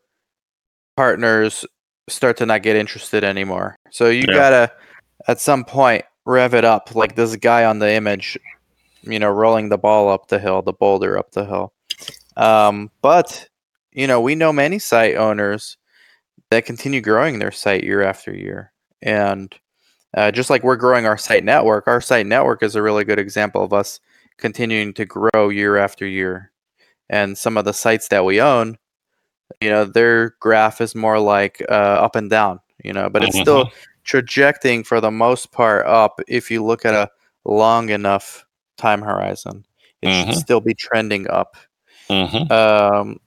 partners 0.96 1.64
start 2.08 2.36
to 2.38 2.46
not 2.46 2.62
get 2.62 2.76
interested 2.76 3.24
anymore. 3.24 3.76
So 3.90 4.08
you 4.08 4.26
Yeah. 4.28 4.34
gotta, 4.34 4.72
at 5.28 5.40
some 5.40 5.64
point, 5.64 6.04
rev 6.26 6.54
it 6.54 6.64
up, 6.64 6.94
like 6.94 7.16
this 7.16 7.36
guy 7.36 7.64
on 7.64 7.78
the 7.78 7.90
image, 7.90 8.38
you 9.02 9.18
know, 9.18 9.30
rolling 9.30 9.68
the 9.68 9.78
ball 9.78 10.08
up 10.08 10.28
the 10.28 10.38
hill, 10.38 10.62
the 10.62 10.72
boulder 10.72 11.18
up 11.18 11.32
the 11.32 11.44
hill. 11.44 11.72
Um, 12.36 12.90
but 13.02 13.48
you 13.92 14.06
know, 14.06 14.20
we 14.20 14.34
know 14.34 14.52
many 14.52 14.78
site 14.78 15.14
owners 15.14 15.76
that 16.50 16.66
continue 16.66 17.00
growing 17.00 17.38
their 17.38 17.52
site 17.52 17.84
year 17.84 18.02
after 18.02 18.34
year. 18.34 18.72
And 19.00 19.54
uh, 20.16 20.30
just 20.30 20.50
like 20.50 20.62
we're 20.62 20.76
growing 20.76 21.06
our 21.06 21.16
site 21.18 21.44
network, 21.44 21.86
our 21.86 22.00
site 22.00 22.26
network 22.26 22.62
is 22.62 22.74
a 22.74 22.82
really 22.82 23.04
good 23.04 23.18
example 23.18 23.62
of 23.62 23.72
us 23.72 24.00
continuing 24.36 24.92
to 24.94 25.04
grow 25.04 25.48
year 25.48 25.76
after 25.76 26.06
year. 26.06 26.50
And 27.08 27.38
some 27.38 27.56
of 27.56 27.64
the 27.64 27.72
sites 27.72 28.08
that 28.08 28.24
we 28.24 28.40
own, 28.40 28.78
you 29.60 29.70
know, 29.70 29.84
their 29.84 30.30
graph 30.40 30.80
is 30.80 30.94
more 30.94 31.18
like 31.18 31.62
uh, 31.68 31.72
up 31.72 32.16
and 32.16 32.30
down, 32.30 32.60
you 32.82 32.92
know, 32.92 33.08
but 33.10 33.22
it's 33.24 33.38
still 33.38 33.70
trajecting 34.04 34.84
for 34.84 35.00
the 35.00 35.10
most 35.10 35.52
part 35.52 35.86
up 35.86 36.20
if 36.28 36.50
you 36.50 36.62
look 36.64 36.84
at 36.84 36.94
a 36.94 37.10
long 37.44 37.88
enough 37.90 38.44
time 38.76 39.02
horizon. 39.02 39.64
It 40.02 40.08
Mhm. 40.08 40.26
should 40.26 40.36
still 40.36 40.60
be 40.60 40.74
trending 40.74 41.28
up. 41.30 41.56
Mhm. 42.10 42.50
Um, 42.50 43.20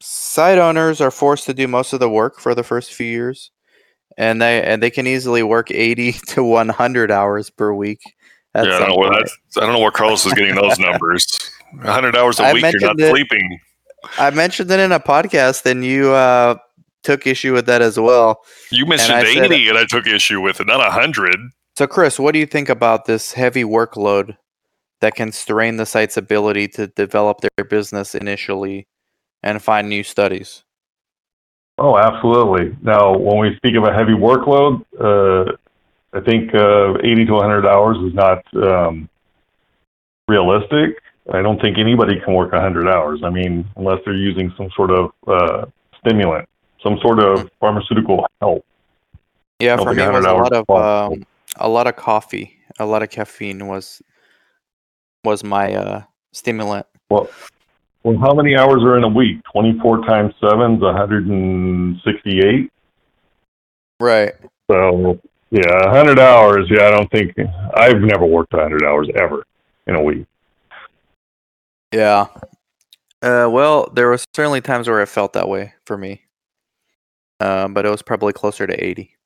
site 0.00 0.58
owners 0.58 1.00
are 1.00 1.10
forced 1.10 1.44
to 1.46 1.54
do 1.54 1.68
most 1.68 1.92
of 1.92 2.00
the 2.00 2.08
work 2.08 2.40
for 2.40 2.54
the 2.54 2.62
first 2.62 2.94
few 2.94 3.06
years, 3.06 3.50
and 4.16 4.40
they 4.40 4.62
and 4.62 4.82
they 4.82 4.90
can 4.90 5.06
easily 5.06 5.42
work 5.42 5.70
eighty 5.70 6.12
to 6.28 6.42
one 6.44 6.68
hundred 6.70 7.10
hours 7.10 7.50
per 7.50 7.72
week. 7.74 8.00
Yeah, 8.54 8.62
I 8.62 8.64
don't 8.64 8.88
know 8.88 8.96
where 8.96 9.10
that's. 9.10 9.36
I 9.56 9.60
don't 9.60 9.72
know 9.72 9.80
where 9.80 9.90
Carlos 9.90 10.24
is 10.24 10.32
getting 10.32 10.54
those 10.54 10.78
numbers. 10.88 11.26
100 11.72 12.14
hours 12.16 12.38
a 12.38 12.44
I 12.44 12.52
week, 12.52 12.62
you're 12.70 12.80
not 12.80 13.00
it- 13.00 13.10
sleeping. 13.10 13.58
I 14.18 14.30
mentioned 14.30 14.70
it 14.70 14.80
in 14.80 14.92
a 14.92 15.00
podcast, 15.00 15.66
and 15.66 15.84
you 15.84 16.12
uh, 16.12 16.56
took 17.02 17.26
issue 17.26 17.52
with 17.52 17.66
that 17.66 17.82
as 17.82 17.98
well. 17.98 18.42
You 18.70 18.86
mentioned 18.86 19.12
I 19.14 19.24
said- 19.24 19.52
80, 19.52 19.68
and 19.68 19.78
I 19.78 19.84
took 19.84 20.06
issue 20.06 20.40
with 20.40 20.60
it, 20.60 20.66
not 20.66 20.78
100. 20.78 21.36
So, 21.76 21.86
Chris, 21.86 22.18
what 22.18 22.32
do 22.32 22.38
you 22.38 22.46
think 22.46 22.68
about 22.68 23.04
this 23.06 23.32
heavy 23.32 23.64
workload 23.64 24.36
that 25.00 25.14
can 25.16 25.32
strain 25.32 25.76
the 25.76 25.86
site's 25.86 26.16
ability 26.16 26.68
to 26.68 26.86
develop 26.86 27.40
their 27.40 27.64
business 27.64 28.14
initially 28.14 28.86
and 29.42 29.60
find 29.62 29.88
new 29.88 30.02
studies? 30.02 30.62
Oh, 31.76 31.98
absolutely. 31.98 32.76
Now, 32.82 33.16
when 33.16 33.38
we 33.38 33.56
speak 33.56 33.74
of 33.74 33.82
a 33.84 33.92
heavy 33.92 34.12
workload, 34.12 34.84
uh, 35.00 35.56
I 36.12 36.20
think 36.20 36.54
uh, 36.54 36.96
80 37.02 37.26
to 37.26 37.32
100 37.32 37.66
hours 37.66 37.96
is 38.06 38.14
not 38.14 38.44
um, 38.54 39.08
realistic. 40.28 41.02
I 41.32 41.40
don't 41.40 41.60
think 41.60 41.78
anybody 41.78 42.20
can 42.20 42.34
work 42.34 42.52
100 42.52 42.88
hours. 42.88 43.20
I 43.24 43.30
mean, 43.30 43.66
unless 43.76 44.00
they're 44.04 44.14
using 44.14 44.52
some 44.56 44.68
sort 44.76 44.90
of 44.90 45.12
uh, 45.26 45.66
stimulant, 45.98 46.48
some 46.82 46.98
sort 47.00 47.18
of 47.18 47.50
pharmaceutical 47.60 48.26
help. 48.40 48.64
Yeah, 49.58 49.76
for 49.76 49.94
me, 49.94 50.02
it 50.02 50.12
was 50.12 50.26
a 50.26 50.32
lot 50.32 50.52
of 50.52 50.70
um, 50.70 51.26
a 51.56 51.68
lot 51.68 51.86
of 51.86 51.96
coffee, 51.96 52.58
a 52.78 52.84
lot 52.84 53.02
of 53.02 53.10
caffeine 53.10 53.66
was 53.66 54.02
was 55.24 55.42
my 55.42 55.72
uh, 55.74 56.02
stimulant. 56.32 56.86
Well, 57.08 57.30
well, 58.02 58.18
how 58.18 58.34
many 58.34 58.54
hours 58.54 58.82
are 58.82 58.98
in 58.98 59.04
a 59.04 59.08
week? 59.08 59.42
24 59.50 60.04
times 60.04 60.34
7 60.38 60.74
is 60.74 60.82
168. 60.82 62.70
Right. 63.98 64.32
So, 64.70 65.18
yeah, 65.50 65.86
100 65.86 66.18
hours. 66.18 66.70
Yeah, 66.70 66.88
I 66.88 66.90
don't 66.90 67.10
think 67.10 67.34
I've 67.74 68.00
never 68.00 68.26
worked 68.26 68.52
100 68.52 68.84
hours 68.84 69.08
ever 69.14 69.44
in 69.86 69.94
a 69.94 70.02
week. 70.02 70.26
Yeah. 71.94 72.26
Uh, 73.22 73.48
well, 73.48 73.88
there 73.94 74.10
was 74.10 74.26
certainly 74.34 74.60
times 74.60 74.88
where 74.88 75.00
it 75.00 75.06
felt 75.08 75.32
that 75.34 75.48
way 75.48 75.74
for 75.86 75.96
me, 75.96 76.22
um, 77.38 77.72
but 77.72 77.86
it 77.86 77.90
was 77.90 78.02
probably 78.02 78.32
closer 78.32 78.66
to 78.66 78.84
eighty. 78.84 79.16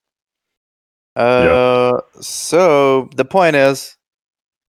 Uh, 1.16 1.98
so 2.20 3.08
the 3.16 3.24
point 3.24 3.56
is, 3.56 3.96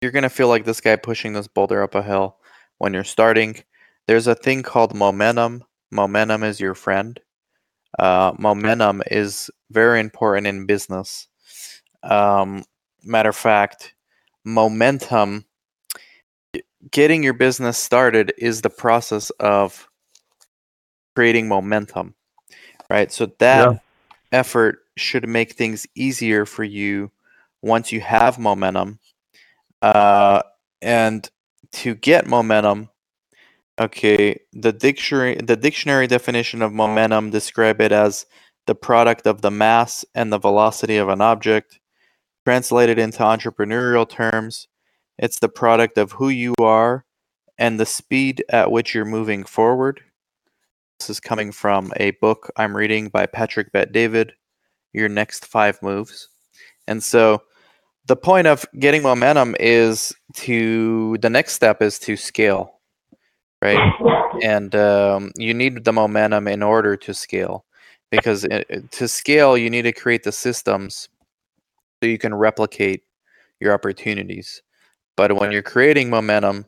you're 0.00 0.12
gonna 0.12 0.28
feel 0.28 0.48
like 0.48 0.66
this 0.66 0.82
guy 0.82 0.94
pushing 0.96 1.32
this 1.32 1.48
boulder 1.48 1.82
up 1.82 1.94
a 1.94 2.02
hill 2.02 2.36
when 2.78 2.92
you're 2.92 3.02
starting. 3.02 3.64
There's 4.06 4.26
a 4.26 4.34
thing 4.34 4.62
called 4.62 4.94
momentum. 4.94 5.64
Momentum 5.90 6.42
is 6.42 6.60
your 6.60 6.74
friend. 6.74 7.18
Uh, 7.98 8.32
momentum 8.38 9.02
is 9.10 9.50
very 9.70 10.00
important 10.00 10.46
in 10.46 10.66
business. 10.66 11.28
Um, 12.02 12.62
matter 13.02 13.30
of 13.30 13.36
fact, 13.36 13.94
momentum 14.44 15.46
getting 16.90 17.22
your 17.22 17.32
business 17.34 17.78
started 17.78 18.32
is 18.38 18.62
the 18.62 18.70
process 18.70 19.30
of 19.40 19.88
creating 21.14 21.48
momentum 21.48 22.14
right 22.90 23.10
so 23.12 23.26
that 23.38 23.70
Yeah. 23.70 23.78
effort 24.32 24.80
should 24.96 25.28
make 25.28 25.52
things 25.54 25.86
easier 25.94 26.46
for 26.46 26.64
you 26.64 27.10
once 27.62 27.92
you 27.92 28.00
have 28.00 28.38
momentum 28.38 28.98
uh, 29.82 30.42
and 30.82 31.28
to 31.72 31.94
get 31.94 32.26
momentum 32.26 32.88
okay 33.80 34.38
the 34.52 34.72
dictionary 34.72 35.36
the 35.36 35.56
dictionary 35.56 36.06
definition 36.06 36.62
of 36.62 36.72
momentum 36.72 37.30
describe 37.30 37.80
it 37.80 37.92
as 37.92 38.26
the 38.66 38.74
product 38.74 39.26
of 39.26 39.42
the 39.42 39.50
mass 39.50 40.04
and 40.14 40.32
the 40.32 40.38
velocity 40.38 40.96
of 40.96 41.08
an 41.08 41.20
object 41.20 41.78
translated 42.44 42.98
into 42.98 43.18
entrepreneurial 43.22 44.08
terms 44.08 44.68
it's 45.18 45.38
the 45.38 45.48
product 45.48 45.98
of 45.98 46.12
who 46.12 46.28
you 46.28 46.54
are 46.60 47.04
and 47.58 47.80
the 47.80 47.86
speed 47.86 48.44
at 48.50 48.70
which 48.70 48.94
you're 48.94 49.04
moving 49.04 49.44
forward. 49.44 50.00
This 50.98 51.10
is 51.10 51.20
coming 51.20 51.52
from 51.52 51.92
a 51.96 52.12
book 52.12 52.50
I'm 52.56 52.76
reading 52.76 53.08
by 53.08 53.26
Patrick 53.26 53.72
Bet 53.72 53.92
David, 53.92 54.32
Your 54.92 55.08
Next 55.08 55.46
Five 55.46 55.80
Moves. 55.82 56.28
And 56.86 57.02
so 57.02 57.42
the 58.06 58.16
point 58.16 58.46
of 58.46 58.64
getting 58.78 59.02
momentum 59.02 59.56
is 59.58 60.14
to, 60.34 61.16
the 61.20 61.30
next 61.30 61.54
step 61.54 61.82
is 61.82 61.98
to 62.00 62.16
scale, 62.16 62.80
right? 63.62 63.78
And 64.42 64.74
um, 64.74 65.32
you 65.36 65.54
need 65.54 65.84
the 65.84 65.92
momentum 65.92 66.46
in 66.46 66.62
order 66.62 66.96
to 66.98 67.14
scale 67.14 67.64
because 68.10 68.44
it, 68.44 68.66
it- 68.68 68.90
to 68.92 69.08
scale, 69.08 69.56
you 69.56 69.70
need 69.70 69.82
to 69.82 69.92
create 69.92 70.22
the 70.24 70.32
systems 70.32 71.08
so 72.02 72.08
you 72.08 72.18
can 72.18 72.34
replicate 72.34 73.02
your 73.60 73.72
opportunities. 73.72 74.62
But 75.16 75.32
when 75.32 75.50
you're 75.50 75.62
creating 75.62 76.10
momentum, 76.10 76.66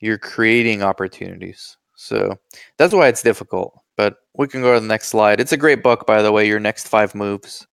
you're 0.00 0.18
creating 0.18 0.82
opportunities. 0.82 1.76
So 1.96 2.38
that's 2.76 2.94
why 2.94 3.08
it's 3.08 3.22
difficult. 3.22 3.80
But 3.96 4.16
we 4.34 4.46
can 4.46 4.62
go 4.62 4.74
to 4.74 4.80
the 4.80 4.86
next 4.86 5.08
slide. 5.08 5.40
It's 5.40 5.52
a 5.52 5.56
great 5.56 5.82
book, 5.82 6.06
by 6.06 6.22
the 6.22 6.30
way. 6.30 6.46
Your 6.46 6.60
next 6.60 6.88
five 6.88 7.14
moves. 7.14 7.66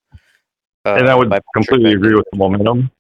Uh, 0.86 0.96
and 0.96 1.10
I 1.10 1.16
would 1.16 1.32
completely 1.54 1.92
Beck. 1.92 1.98
agree 1.98 2.16
with 2.16 2.26
the 2.32 2.38
momentum. 2.38 2.92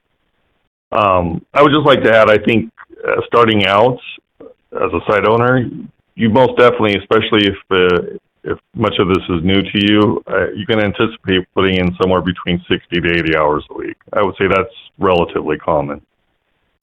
Um, 0.91 1.45
I 1.53 1.61
would 1.61 1.71
just 1.71 1.85
like 1.85 2.03
to 2.03 2.15
add, 2.15 2.29
I 2.29 2.37
think 2.37 2.71
uh, 3.07 3.21
starting 3.27 3.65
out 3.65 3.99
as 4.41 4.91
a 4.93 4.99
site 5.07 5.25
owner, 5.25 5.69
you 6.15 6.29
most 6.29 6.57
definitely, 6.57 6.97
especially 6.97 7.47
if 7.47 7.57
uh, 7.71 8.17
if 8.43 8.59
much 8.75 8.93
of 8.99 9.07
this 9.07 9.23
is 9.29 9.43
new 9.43 9.61
to 9.61 9.71
you, 9.73 10.23
uh, 10.27 10.51
you 10.51 10.65
can 10.67 10.79
anticipate 10.79 11.47
putting 11.55 11.77
in 11.79 11.95
somewhere 11.99 12.21
between 12.21 12.63
60 12.69 13.01
to 13.01 13.19
80 13.19 13.35
hours 13.35 13.65
a 13.71 13.73
week. 13.73 13.97
I 14.13 14.21
would 14.21 14.35
say 14.37 14.47
that's 14.47 14.73
relatively 14.99 15.57
common. 15.57 16.05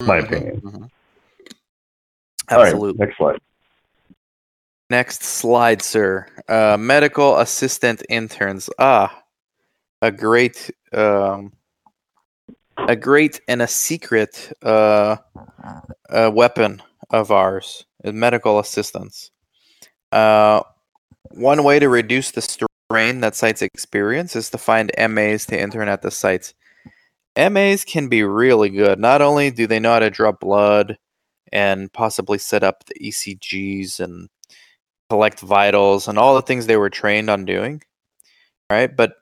My 0.06 0.20
Mhm, 0.20 0.24
opinion. 0.24 0.60
mhm. 0.60 0.90
All 2.50 2.58
right, 2.58 2.66
Absolutely. 2.66 2.98
next 3.06 3.16
slide. 3.16 3.38
Next 4.90 5.22
slide, 5.22 5.80
sir. 5.80 6.26
Uh, 6.48 6.76
medical 6.78 7.38
assistant 7.38 8.02
interns. 8.08 8.68
Ah, 8.78 9.22
a 10.02 10.10
great, 10.10 10.70
um, 10.92 11.52
a 12.88 12.96
great 12.96 13.40
and 13.48 13.62
a 13.62 13.68
secret 13.68 14.52
uh, 14.62 15.16
uh, 16.10 16.30
weapon 16.34 16.82
of 17.10 17.30
ours 17.30 17.86
uh, 18.04 18.12
medical 18.12 18.58
assistants. 18.58 19.30
Uh, 20.10 20.60
one 21.30 21.64
way 21.64 21.78
to 21.78 21.88
reduce 21.88 22.32
the 22.32 22.42
strain 22.42 23.20
that 23.20 23.34
sites 23.34 23.62
experience 23.62 24.36
is 24.36 24.50
to 24.50 24.58
find 24.58 24.90
MAs 24.98 25.46
to 25.46 25.58
intern 25.58 25.88
at 25.88 26.02
the 26.02 26.10
sites. 26.10 26.52
MAs 27.36 27.84
can 27.84 28.08
be 28.08 28.22
really 28.22 28.68
good. 28.68 28.98
Not 28.98 29.22
only 29.22 29.50
do 29.50 29.66
they 29.66 29.80
know 29.80 29.92
how 29.92 29.98
to 30.00 30.10
draw 30.10 30.32
blood 30.32 30.98
and 31.52 31.92
possibly 31.92 32.38
set 32.38 32.62
up 32.62 32.84
the 32.84 32.94
ECGs 32.94 34.00
and 34.00 34.28
collect 35.08 35.40
vitals 35.40 36.08
and 36.08 36.18
all 36.18 36.34
the 36.34 36.42
things 36.42 36.66
they 36.66 36.76
were 36.76 36.90
trained 36.90 37.30
on 37.30 37.44
doing, 37.44 37.82
right? 38.70 38.94
But 38.94 39.14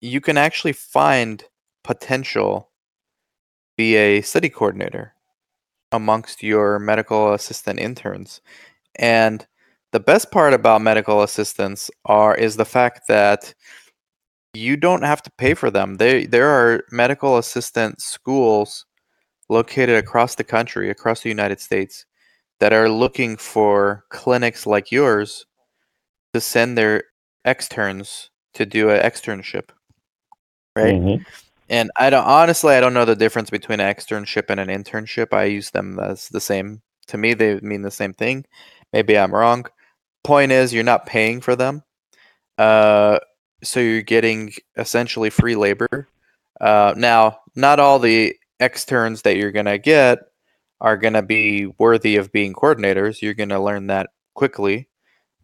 you 0.00 0.20
can 0.20 0.38
actually 0.38 0.72
find 0.72 1.42
potential 1.84 2.70
be 3.76 3.96
a 3.96 4.20
study 4.22 4.48
coordinator 4.48 5.14
amongst 5.92 6.42
your 6.42 6.78
medical 6.78 7.32
assistant 7.32 7.78
interns. 7.80 8.40
And 8.96 9.46
the 9.92 10.00
best 10.00 10.30
part 10.30 10.52
about 10.52 10.82
medical 10.82 11.22
assistants 11.22 11.90
are 12.04 12.34
is 12.34 12.56
the 12.56 12.64
fact 12.64 13.08
that 13.08 13.54
you 14.54 14.76
don't 14.76 15.02
have 15.02 15.22
to 15.22 15.30
pay 15.32 15.54
for 15.54 15.70
them. 15.70 15.96
They 15.96 16.26
there 16.26 16.48
are 16.48 16.84
medical 16.90 17.38
assistant 17.38 18.00
schools 18.00 18.86
located 19.48 19.96
across 19.96 20.34
the 20.34 20.44
country, 20.44 20.90
across 20.90 21.22
the 21.22 21.28
United 21.28 21.60
States, 21.60 22.06
that 22.60 22.72
are 22.72 22.88
looking 22.88 23.36
for 23.36 24.04
clinics 24.10 24.66
like 24.66 24.90
yours 24.92 25.46
to 26.34 26.40
send 26.40 26.76
their 26.76 27.04
externs 27.44 28.30
to 28.54 28.66
do 28.66 28.90
an 28.90 29.00
externship. 29.02 29.70
Right? 30.76 30.94
Mhm. 31.00 31.26
And 31.70 31.90
I 31.96 32.10
don't 32.10 32.24
honestly 32.24 32.74
I 32.74 32.80
don't 32.80 32.94
know 32.94 33.04
the 33.04 33.16
difference 33.16 33.50
between 33.50 33.80
an 33.80 33.94
externship 33.94 34.50
and 34.50 34.60
an 34.60 34.68
internship. 34.68 35.32
I 35.32 35.44
use 35.44 35.70
them 35.70 35.98
as 36.00 36.28
the 36.28 36.40
same. 36.40 36.82
To 37.08 37.18
me 37.18 37.34
they 37.34 37.60
mean 37.60 37.82
the 37.82 37.90
same 37.90 38.12
thing. 38.14 38.44
Maybe 38.92 39.18
I'm 39.18 39.34
wrong. 39.34 39.66
Point 40.24 40.52
is 40.52 40.72
you're 40.74 40.84
not 40.84 41.06
paying 41.06 41.40
for 41.40 41.56
them. 41.56 41.82
Uh 42.58 43.18
so 43.62 43.80
you're 43.80 44.02
getting 44.02 44.52
essentially 44.76 45.30
free 45.30 45.56
labor. 45.56 46.08
Uh 46.60 46.94
now 46.96 47.38
not 47.54 47.80
all 47.80 47.98
the 47.98 48.34
externs 48.60 49.22
that 49.22 49.36
you're 49.36 49.52
going 49.52 49.66
to 49.66 49.78
get 49.78 50.18
are 50.80 50.96
going 50.96 51.14
to 51.14 51.22
be 51.22 51.66
worthy 51.78 52.16
of 52.16 52.32
being 52.32 52.52
coordinators. 52.52 53.20
You're 53.20 53.34
going 53.34 53.48
to 53.48 53.60
learn 53.60 53.88
that 53.88 54.10
quickly. 54.34 54.88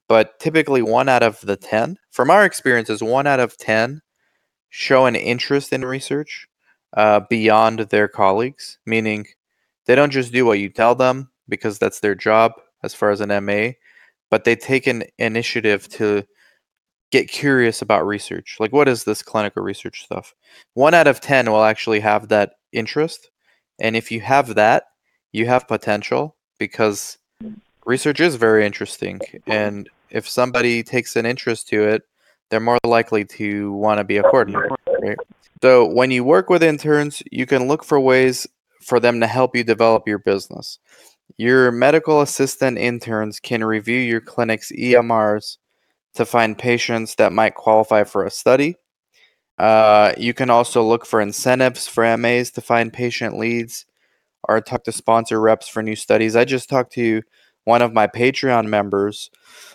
But 0.06 0.38
typically, 0.38 0.82
one 0.82 1.08
out 1.08 1.22
of 1.22 1.40
the 1.40 1.56
10, 1.56 1.96
from 2.10 2.30
our 2.30 2.44
experiences, 2.44 3.02
one 3.02 3.26
out 3.26 3.40
of 3.40 3.56
10 3.56 4.02
show 4.68 5.06
an 5.06 5.16
interest 5.16 5.72
in 5.72 5.84
research 5.84 6.46
uh, 6.96 7.20
beyond 7.30 7.78
their 7.78 8.08
colleagues, 8.08 8.78
meaning 8.86 9.26
they 9.86 9.94
don't 9.94 10.10
just 10.10 10.32
do 10.32 10.44
what 10.44 10.58
you 10.58 10.68
tell 10.68 10.94
them 10.94 11.30
because 11.48 11.78
that's 11.78 12.00
their 12.00 12.14
job 12.14 12.52
as 12.82 12.94
far 12.94 13.10
as 13.10 13.20
an 13.20 13.44
MA, 13.44 13.70
but 14.30 14.44
they 14.44 14.56
take 14.56 14.86
an 14.86 15.04
initiative 15.18 15.88
to 15.88 16.24
get 17.14 17.30
curious 17.30 17.80
about 17.80 18.04
research. 18.04 18.56
Like, 18.58 18.72
what 18.72 18.88
is 18.88 19.04
this 19.04 19.22
clinical 19.22 19.62
research 19.62 20.02
stuff? 20.02 20.34
One 20.72 20.94
out 20.94 21.06
of 21.06 21.20
10 21.20 21.48
will 21.48 21.62
actually 21.62 22.00
have 22.00 22.26
that 22.28 22.54
interest. 22.72 23.30
And 23.78 23.94
if 23.94 24.10
you 24.10 24.20
have 24.20 24.56
that, 24.56 24.86
you 25.30 25.46
have 25.46 25.68
potential 25.68 26.34
because 26.58 27.18
research 27.86 28.18
is 28.18 28.34
very 28.34 28.66
interesting. 28.66 29.20
And 29.46 29.88
if 30.10 30.28
somebody 30.28 30.82
takes 30.82 31.14
an 31.14 31.24
interest 31.24 31.68
to 31.68 31.84
it, 31.84 32.02
they're 32.50 32.58
more 32.58 32.78
likely 32.84 33.24
to 33.38 33.72
want 33.74 33.98
to 33.98 34.04
be 34.04 34.16
a 34.16 34.22
coordinator. 34.24 34.70
Right? 35.00 35.16
So 35.62 35.86
when 35.86 36.10
you 36.10 36.24
work 36.24 36.50
with 36.50 36.64
interns, 36.64 37.22
you 37.30 37.46
can 37.46 37.68
look 37.68 37.84
for 37.84 38.00
ways 38.00 38.44
for 38.82 38.98
them 38.98 39.20
to 39.20 39.28
help 39.28 39.54
you 39.54 39.62
develop 39.62 40.08
your 40.08 40.18
business. 40.18 40.80
Your 41.36 41.70
medical 41.70 42.22
assistant 42.22 42.76
interns 42.76 43.38
can 43.38 43.62
review 43.62 44.00
your 44.00 44.20
clinic's 44.20 44.72
EMRs 44.72 45.58
to 46.14 46.24
find 46.24 46.56
patients 46.56 47.16
that 47.16 47.32
might 47.32 47.54
qualify 47.54 48.04
for 48.04 48.24
a 48.24 48.30
study. 48.30 48.76
Uh, 49.58 50.12
you 50.16 50.34
can 50.34 50.50
also 50.50 50.82
look 50.82 51.06
for 51.06 51.20
incentives 51.20 51.86
for 51.86 52.16
MAs 52.16 52.50
to 52.52 52.60
find 52.60 52.92
patient 52.92 53.38
leads 53.38 53.86
or 54.48 54.60
talk 54.60 54.84
to 54.84 54.92
sponsor 54.92 55.40
reps 55.40 55.68
for 55.68 55.82
new 55.82 55.96
studies. 55.96 56.36
I 56.36 56.44
just 56.44 56.68
talked 56.68 56.92
to 56.94 57.22
one 57.64 57.82
of 57.82 57.92
my 57.92 58.06
Patreon 58.06 58.66
members 58.66 59.30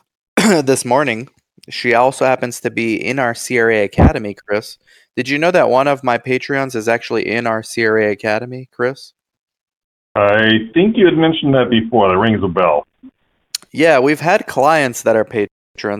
this 0.38 0.86
morning. 0.86 1.30
She 1.70 1.94
also 1.94 2.26
happens 2.26 2.60
to 2.62 2.72
be 2.72 2.96
in 2.96 3.20
our 3.20 3.34
CRA 3.34 3.84
Academy, 3.84 4.34
Chris. 4.34 4.78
Did 5.16 5.28
you 5.28 5.38
know 5.38 5.52
that 5.52 5.70
one 5.70 5.88
of 5.88 6.04
my 6.04 6.18
Patreons 6.18 6.76
is 6.76 6.88
actually 6.88 7.28
in 7.28 7.48
our 7.48 7.64
CRA 7.64 8.12
Academy, 8.12 8.70
Chris? 8.72 9.14
I 10.16 10.70
think 10.74 10.98
you 10.98 11.06
had 11.06 11.18
mentioned 11.18 11.54
that 11.54 11.70
before. 11.70 12.10
That 12.10 12.18
rings 12.18 12.44
a 12.44 12.48
bell. 12.48 12.86
Yeah, 13.72 14.00
we've 14.00 14.20
had 14.20 14.48
clients 14.48 15.04
that 15.04 15.16
are 15.16 15.26
patrons, 15.26 15.50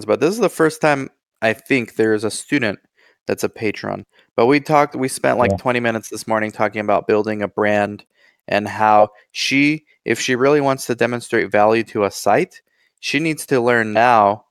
but 0.06 0.20
this 0.20 0.32
is 0.32 0.40
the 0.40 0.50
first 0.50 0.82
time 0.82 1.10
I 1.42 1.54
think 1.54 1.96
there's 1.96 2.24
a 2.24 2.32
student 2.32 2.80
that's 3.28 3.44
a 3.44 3.50
patron. 3.50 4.06
But 4.36 4.48
we 4.48 4.60
talked, 4.60 4.96
we 4.96 5.08
spent 5.08 5.38
like 5.38 5.52
Yeah. 5.52 5.58
20 5.58 5.80
minutes 5.80 6.10
this 6.10 6.28
morning 6.28 6.52
talking 6.52 6.82
about 6.82 7.08
building 7.08 7.42
a 7.42 7.48
brand 7.48 8.04
and 8.48 8.68
how 8.68 9.10
she, 9.32 9.86
if 10.06 10.20
she 10.20 10.36
really 10.36 10.62
wants 10.62 10.86
to 10.88 10.96
demonstrate 10.96 11.52
value 11.52 11.84
to 11.84 12.06
a 12.06 12.12
site, 12.12 12.62
she 13.00 13.20
needs 13.20 13.46
to 13.46 13.62
learn 13.62 13.94
now 13.94 14.46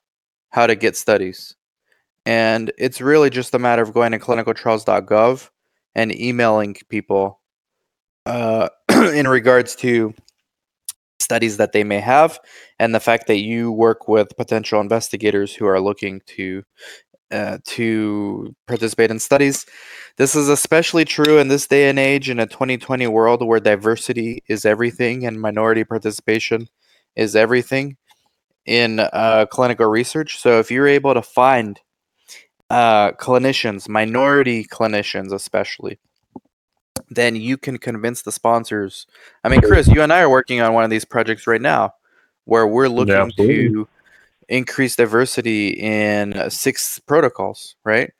how 0.51 0.67
to 0.67 0.77
get 0.77 0.97
studies. 0.97 1.57
And 2.25 2.73
it's 2.79 3.01
really 3.01 3.31
just 3.31 3.55
a 3.55 3.59
matter 3.59 3.83
of 3.83 3.93
going 3.93 4.13
to 4.13 4.19
clinicaltrials.gov 4.19 5.51
and 5.95 6.15
emailing 6.15 6.77
people 6.89 7.41
uh, 8.27 8.69
in 8.91 9.27
regards 9.27 9.75
to 9.77 10.15
studies 11.29 11.59
that 11.59 11.73
they 11.73 11.85
may 11.85 12.01
have 12.01 12.41
and 12.79 12.95
the 12.95 13.01
fact 13.01 13.27
that 13.27 13.41
you 13.41 13.71
work 13.71 14.09
with 14.09 14.35
potential 14.39 14.81
investigators 14.81 15.55
who 15.55 15.67
are 15.67 15.79
looking 15.79 16.23
to 16.25 16.63
uh, 17.31 17.59
to 17.65 18.55
participate 18.67 19.11
in 19.11 19.19
studies. 19.19 19.67
This 20.17 20.35
is 20.35 20.49
especially 20.49 21.05
true 21.05 21.37
in 21.37 21.49
this 21.49 21.67
day 21.67 21.91
and 21.91 21.99
age 21.99 22.31
in 22.31 22.41
a 22.41 22.47
2020 22.47 23.07
world 23.09 23.47
where 23.47 23.61
diversity 23.61 24.43
is 24.49 24.65
everything 24.65 25.27
and 25.27 25.39
minority 25.39 25.85
participation 25.85 26.67
is 27.15 27.37
everything 27.37 27.99
in 28.65 29.01
uh, 29.01 29.45
clinical 29.51 29.87
research. 29.87 30.39
So 30.39 30.59
if 30.59 30.71
you're 30.71 30.89
able 30.89 31.13
to 31.13 31.21
find 31.21 31.79
uh, 32.71 33.13
clinicians, 33.13 33.87
minority 33.87 34.65
clinicians 34.65 35.31
especially, 35.31 35.99
then 37.11 37.37
you 37.37 37.57
can 37.57 37.79
convince 37.79 38.23
the 38.23 38.33
sponsors. 38.33 39.07
I 39.45 39.49
mean, 39.49 39.61
Chris, 39.61 39.89
you 39.89 40.03
and 40.03 40.13
I 40.13 40.21
are 40.21 40.31
working 40.31 40.61
on 40.61 40.75
one 40.75 40.85
of 40.85 40.91
these 40.91 41.05
projects 41.05 41.47
right 41.47 41.61
now 41.61 41.95
where 42.45 42.67
we're 42.67 42.89
looking 42.89 43.15
absolutely. 43.15 43.69
to 43.69 43.89
increase 44.49 44.97
diversity 44.97 45.69
in 45.69 46.35
uh, 46.35 46.49
six 46.49 46.99
protocols, 46.99 47.77
right? 47.85 48.13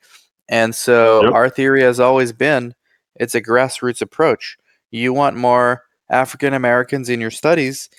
And 0.47 0.73
so 0.73 1.23
Yep. 1.23 1.33
our 1.33 1.49
theory 1.49 1.81
has 1.81 1.99
always 1.99 2.31
been 2.31 2.75
it's 3.15 3.35
a 3.35 3.41
grassroots 3.41 4.01
approach. 4.01 4.57
You 4.91 5.13
want 5.13 5.35
more 5.35 5.83
African 6.09 6.53
Americans 6.53 7.09
in 7.09 7.21
your 7.21 7.31
studies. 7.31 7.89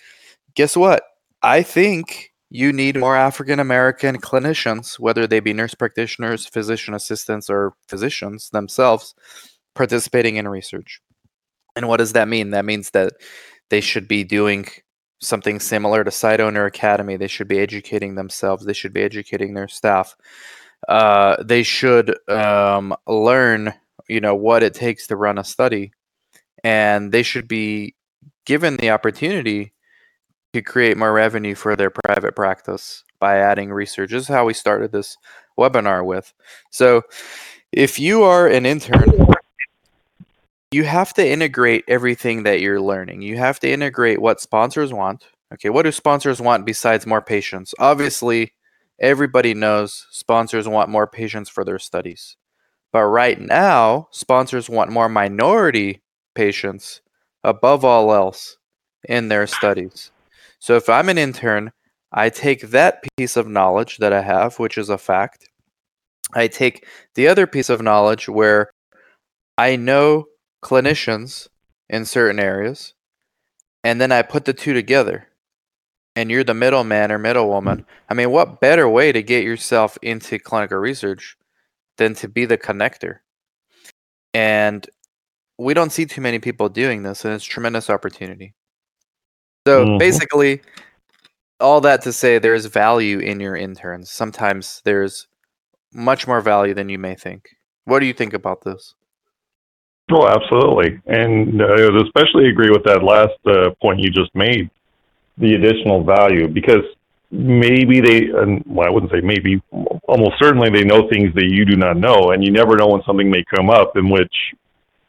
Guess 0.55 0.77
what? 0.77 1.05
I 1.43 1.63
think 1.63 2.33
you 2.51 2.73
need 2.73 2.99
more 2.99 3.17
African 3.17 3.61
American 3.61 4.21
clinicians, 4.21 4.99
whether 4.99 5.27
they 5.27 5.39
be 5.39 5.53
nurse 5.53 5.75
practitioners, 5.75 6.47
physician 6.47 6.95
assistants, 6.95 7.49
or 7.49 7.75
physicians 7.87 8.51
themselves, 8.51 9.15
participating 9.75 10.37
in 10.37 10.49
research. 10.49 11.01
And 11.77 11.89
what 11.89 11.99
does 11.99 12.13
that 12.15 12.29
mean? 12.29 12.51
That 12.51 12.65
means 12.65 12.91
that 12.91 13.15
they 13.71 13.81
should 13.81 14.09
be 14.09 14.25
doing 14.25 14.67
something 15.21 15.61
similar 15.61 16.03
to 16.03 16.11
Site 16.11 16.41
Owner 16.41 16.67
Academy. 16.67 17.17
They 17.17 17.29
should 17.29 17.49
be 17.49 17.59
educating 17.59 18.15
themselves. 18.15 18.65
They 18.65 18.73
should 18.73 18.93
be 18.93 19.03
educating 19.03 19.55
their 19.55 19.69
staff. 19.69 20.17
Uh, 20.89 21.37
they 21.43 21.63
should 21.63 22.17
um, 22.29 22.95
learn, 23.07 23.75
you 24.09 24.21
know, 24.21 24.35
what 24.35 24.63
it 24.63 24.75
takes 24.75 25.07
to 25.07 25.17
run 25.17 25.39
a 25.39 25.45
study, 25.45 25.93
and 26.65 27.13
they 27.13 27.23
should 27.23 27.47
be 27.47 27.95
given 28.47 28.77
the 28.77 28.91
opportunity 28.91 29.73
to 30.53 30.63
create 30.63 30.97
more 30.97 31.13
revenue 31.13 31.55
for 31.55 31.77
their 31.77 31.91
private 31.91 32.35
practice 32.35 33.05
by 33.21 33.37
adding 33.37 33.71
research. 33.71 34.11
This 34.11 34.23
is 34.23 34.29
how 34.29 34.47
we 34.47 34.55
started 34.55 34.91
this 34.91 35.17
webinar 35.59 36.05
with. 36.05 36.33
So, 36.71 37.03
if 37.73 38.01
you 38.01 38.25
are 38.25 38.49
an 38.49 38.67
intern 38.67 39.29
you 40.73 40.85
have 40.85 41.13
to 41.15 41.29
integrate 41.29 41.85
everything 41.89 42.45
that 42.45 42.61
you're 42.61 42.81
learning. 42.81 43.23
You 43.23 43.37
have 43.39 43.59
to 43.61 43.71
integrate 43.71 44.21
what 44.21 44.41
sponsors 44.41 44.93
want. 44.93 45.27
Okay, 45.53 45.69
what 45.69 45.83
do 45.83 45.91
sponsors 45.91 46.41
want 46.41 46.65
besides 46.65 47.07
more 47.07 47.21
patients? 47.21 47.75
Obviously, 47.81 48.53
everybody 49.01 49.53
knows 49.53 50.07
sponsors 50.11 50.69
want 50.69 50.89
more 50.89 51.09
patients 51.09 51.49
for 51.49 51.65
their 51.65 51.81
studies. 51.81 52.37
But 52.93 53.07
right 53.07 53.41
now, 53.41 54.09
sponsors 54.13 54.69
want 54.69 54.91
more 54.91 55.09
minority 55.09 56.03
patients 56.35 57.01
above 57.43 57.85
all 57.85 58.13
else 58.13 58.57
in 59.09 59.29
their 59.29 59.47
studies. 59.47 60.13
So 60.61 60.77
if 60.77 60.89
I'm 60.89 61.09
an 61.09 61.19
intern, 61.19 61.73
I 62.13 62.29
take 62.29 62.71
that 62.71 63.03
piece 63.17 63.37
of 63.37 63.49
knowledge 63.49 63.99
that 63.99 64.13
I 64.13 64.23
have, 64.23 64.59
which 64.59 64.79
is 64.79 64.89
a 64.89 64.99
fact. 64.99 65.49
I 66.35 66.47
take 66.47 66.87
the 67.15 67.27
other 67.27 67.47
piece 67.47 67.71
of 67.71 67.83
knowledge 67.83 68.29
where 68.29 68.71
I 69.59 69.77
know 69.77 70.27
clinicians 70.63 71.49
in 71.89 72.05
certain 72.05 72.41
areas, 72.41 72.95
and 73.85 74.01
then 74.01 74.13
I 74.13 74.23
put 74.23 74.45
the 74.47 74.53
two 74.55 74.75
together. 74.75 75.27
and 76.17 76.31
you're 76.31 76.45
the 76.45 76.55
middleman 76.55 77.13
or 77.13 77.19
middlewoman, 77.19 77.85
I 78.09 78.15
mean, 78.15 78.31
what 78.33 78.61
better 78.61 78.89
way 78.89 79.13
to 79.13 79.23
get 79.23 79.45
yourself 79.45 79.97
into 80.03 80.39
clinical 80.41 80.79
research 80.79 81.37
than 81.99 82.15
to 82.17 82.29
be 82.29 82.47
the 82.47 82.59
connector? 82.59 83.21
And 84.35 84.89
we 85.59 85.75
don't 85.75 85.93
see 85.93 86.07
too 86.07 86.21
many 86.21 86.39
people 86.39 86.69
doing 86.69 87.03
this, 87.03 87.25
and 87.25 87.35
it's 87.35 87.45
tremendous 87.45 87.91
opportunity. 87.91 88.55
So 89.67 89.85
Mhm. 89.87 89.99
basically, 89.99 90.63
all 91.61 91.81
that 91.83 92.03
to 92.03 92.13
say, 92.13 92.39
there's 92.39 92.67
value 92.67 93.19
in 93.19 93.41
your 93.41 93.57
interns. 93.57 94.11
Sometimes 94.11 94.83
there's 94.85 95.29
much 95.93 96.27
more 96.27 96.41
value 96.41 96.75
than 96.75 96.89
you 96.91 96.99
may 96.99 97.15
think. 97.17 97.51
What 97.85 98.01
do 98.01 98.07
you 98.07 98.15
think 98.15 98.35
about 98.35 98.63
this? 98.65 98.95
Oh, 100.13 100.27
absolutely. 100.27 101.01
And 101.07 101.63
uh, 101.63 101.67
I 101.67 101.91
would 101.91 102.07
especially 102.07 102.49
agree 102.49 102.71
with 102.71 102.85
that 102.85 103.03
last 103.03 103.39
uh, 103.47 103.71
point 103.81 104.01
you 104.01 104.11
just 104.11 104.35
made, 104.35 104.69
the 105.39 105.55
additional 105.55 106.03
value, 106.03 106.49
because 106.49 106.85
maybe 107.31 108.01
they, 108.01 108.27
and, 108.37 108.63
well, 108.67 108.89
I 108.89 108.91
wouldn't 108.91 109.13
say 109.13 109.21
maybe, 109.21 109.63
almost 110.09 110.35
certainly 110.43 110.69
they 110.71 110.85
know 110.85 111.09
things 111.09 111.33
that 111.35 111.49
you 111.49 111.65
do 111.65 111.77
not 111.77 111.97
know, 111.97 112.33
and 112.33 112.45
you 112.45 112.51
never 112.51 112.77
know 112.77 112.89
when 112.89 113.03
something 113.07 113.31
may 113.31 113.45
come 113.55 113.71
up 113.71 113.97
in 113.97 114.11
which 114.11 114.35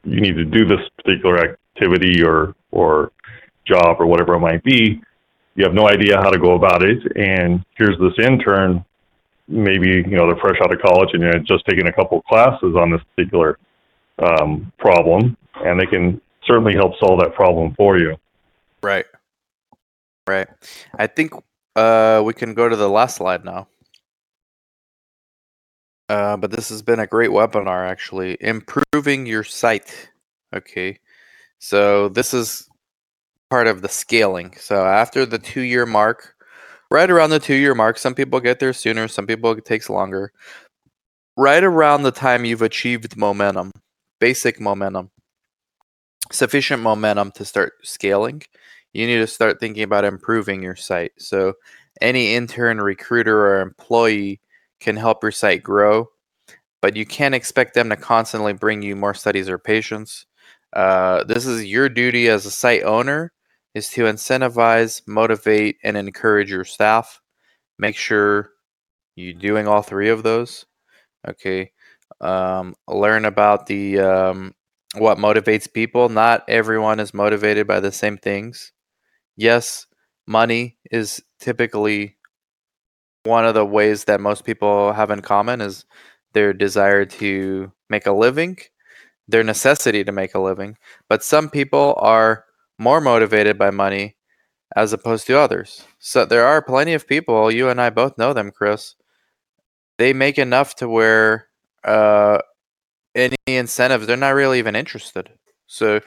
you 0.04 0.22
need 0.22 0.36
to 0.36 0.46
do 0.46 0.66
this 0.66 0.80
particular 0.98 1.38
activity 1.40 2.24
or, 2.24 2.54
or 2.72 3.12
job 3.66 3.98
or 4.00 4.06
whatever 4.06 4.36
it 4.36 4.40
might 4.40 4.64
be. 4.64 5.02
You 5.56 5.66
have 5.66 5.74
no 5.74 5.88
idea 5.88 6.18
how 6.18 6.30
to 6.30 6.40
go 6.40 6.54
about 6.54 6.84
it, 6.84 7.00
and 7.18 7.66
here's 7.76 7.98
this 8.00 8.24
intern, 8.24 8.86
maybe, 9.48 9.88
you 9.88 10.16
know, 10.16 10.28
they're 10.28 10.40
fresh 10.42 10.62
out 10.64 10.72
of 10.72 10.80
college 10.80 11.10
and 11.14 11.24
they're 11.24 11.40
just 11.40 11.66
taking 11.66 11.88
a 11.88 11.94
couple 11.94 12.22
classes 12.22 12.76
on 12.78 12.92
this 12.92 13.02
particular 13.16 13.58
um, 14.22 14.72
problem, 14.78 15.36
and 15.56 15.80
they 15.80 15.86
can 15.86 16.22
certainly 16.46 16.74
help 16.74 16.94
solve 17.00 17.20
that 17.20 17.34
problem 17.34 17.74
for 17.76 17.98
you. 17.98 18.18
Right. 18.84 19.06
Right. 20.28 20.48
I 20.98 21.08
think 21.08 21.34
uh, 21.76 22.22
we 22.24 22.34
can 22.34 22.54
go 22.54 22.70
to 22.70 22.76
the 22.76 22.90
last 22.90 23.18
slide 23.18 23.44
now. 23.44 23.68
Uh, 26.10 26.36
but 26.36 26.52
this 26.52 26.70
has 26.70 26.82
been 26.82 27.00
a 27.00 27.08
great 27.08 27.30
webinar, 27.30 27.88
actually. 27.88 28.38
Improving 28.42 29.26
your 29.26 29.44
site. 29.44 30.10
Okay. 30.54 31.00
So 31.60 32.10
this 32.10 32.34
is 32.34 32.68
part 33.50 33.68
of 33.68 33.82
the 33.82 33.90
scaling. 33.90 34.54
So 34.60 34.86
after 34.86 35.26
the 35.26 35.40
two 35.40 35.62
year 35.62 35.86
mark, 35.86 36.36
right 36.90 37.10
around 37.10 37.30
the 37.30 37.40
two 37.40 37.56
year 37.56 37.76
mark, 37.76 37.98
some 37.98 38.16
people 38.16 38.40
get 38.40 38.60
there 38.60 38.74
sooner, 38.74 39.08
some 39.08 39.26
people 39.26 39.52
it 39.52 39.64
takes 39.64 39.90
longer. 39.90 40.34
Right 41.38 41.64
around 41.64 42.04
the 42.04 42.12
time 42.12 42.44
you've 42.44 42.62
achieved 42.62 43.16
momentum, 43.16 43.72
basic 44.22 44.62
momentum, 44.62 45.10
sufficient 46.32 46.82
momentum 46.82 47.32
to 47.32 47.44
start 47.44 47.74
scaling, 47.84 48.44
you 48.94 49.08
need 49.08 49.18
to 49.18 49.28
start 49.28 49.60
thinking 49.60 49.84
about 49.84 50.06
improving 50.06 50.62
your 50.62 50.78
site. 50.78 51.12
So 51.18 51.56
any 52.00 52.36
intern, 52.36 52.80
recruiter, 52.80 53.48
or 53.48 53.62
employee 53.62 54.40
can 54.80 54.96
help 54.96 55.24
your 55.24 55.32
site 55.32 55.64
grow, 55.64 56.08
but 56.82 56.96
you 56.96 57.06
can't 57.06 57.36
expect 57.36 57.74
them 57.74 57.90
to 57.90 57.98
constantly 57.98 58.54
bring 58.54 58.82
you 58.82 58.96
more 58.96 59.14
studies 59.14 59.50
or 59.50 59.58
patients. 59.58 60.28
Uh, 60.74 61.24
this 61.24 61.46
is 61.46 61.66
your 61.66 61.90
duty 61.90 62.30
as 62.30 62.46
a 62.46 62.52
site 62.52 62.84
owner 62.84 63.34
is 63.74 63.90
to 63.90 64.04
incentivize, 64.04 65.02
motivate, 65.08 65.78
and 65.84 65.98
encourage 65.98 66.52
your 66.52 66.66
staff. 66.66 67.22
Make 67.80 67.96
sure 67.96 68.52
you're 69.16 69.34
doing 69.34 69.68
all 69.68 69.82
three 69.82 70.10
of 70.10 70.24
those. 70.24 70.66
Okay. 71.28 71.72
Um, 72.20 72.76
learn 72.88 73.26
about 73.26 73.68
the 73.68 74.00
um, 74.00 74.54
what 74.98 75.18
motivates 75.18 75.72
people. 75.72 76.10
Not 76.10 76.44
everyone 76.48 77.00
is 77.00 77.14
motivated 77.14 77.68
by 77.68 77.80
the 77.80 77.92
same 77.92 78.18
things. 78.18 78.72
Yes, 79.36 79.88
money 80.28 80.78
is 80.92 81.24
typically 81.40 82.18
one 83.24 83.46
of 83.46 83.54
the 83.54 83.66
ways 83.66 84.06
that 84.06 84.20
most 84.20 84.46
people 84.46 84.94
have 84.94 85.12
in 85.12 85.22
common 85.22 85.62
is 85.62 85.86
their 86.34 86.54
desire 86.54 87.06
to 87.06 87.72
make 87.90 88.06
a 88.06 88.12
living, 88.12 88.58
their 89.28 89.44
necessity 89.44 90.04
to 90.04 90.12
make 90.12 90.34
a 90.36 90.40
living. 90.40 90.78
But 91.10 91.24
some 91.24 91.50
people 91.50 91.96
are 91.98 92.46
more 92.80 93.02
motivated 93.02 93.58
by 93.58 93.70
money 93.70 94.16
as 94.76 94.94
opposed 94.94 95.28
to 95.28 95.38
others. 95.40 95.86
So 96.00 96.26
there 96.26 96.46
are 96.46 96.62
plenty 96.62 96.94
of 96.94 97.08
people, 97.08 97.52
you 97.52 97.70
and 97.70 97.80
I 97.82 97.90
both 97.90 98.18
know 98.18 98.34
them, 98.34 98.52
Chris. 98.52 98.96
They 99.98 100.14
make 100.14 100.40
enough 100.40 100.76
to 100.76 100.90
where 100.90 101.48
uh, 101.84 102.40
any 103.16 103.36
incentives, 103.48 104.08
they're 104.08 104.18
not 104.18 104.36
really 104.36 104.60
even 104.60 104.76
interested. 104.76 105.30
So 105.68 106.02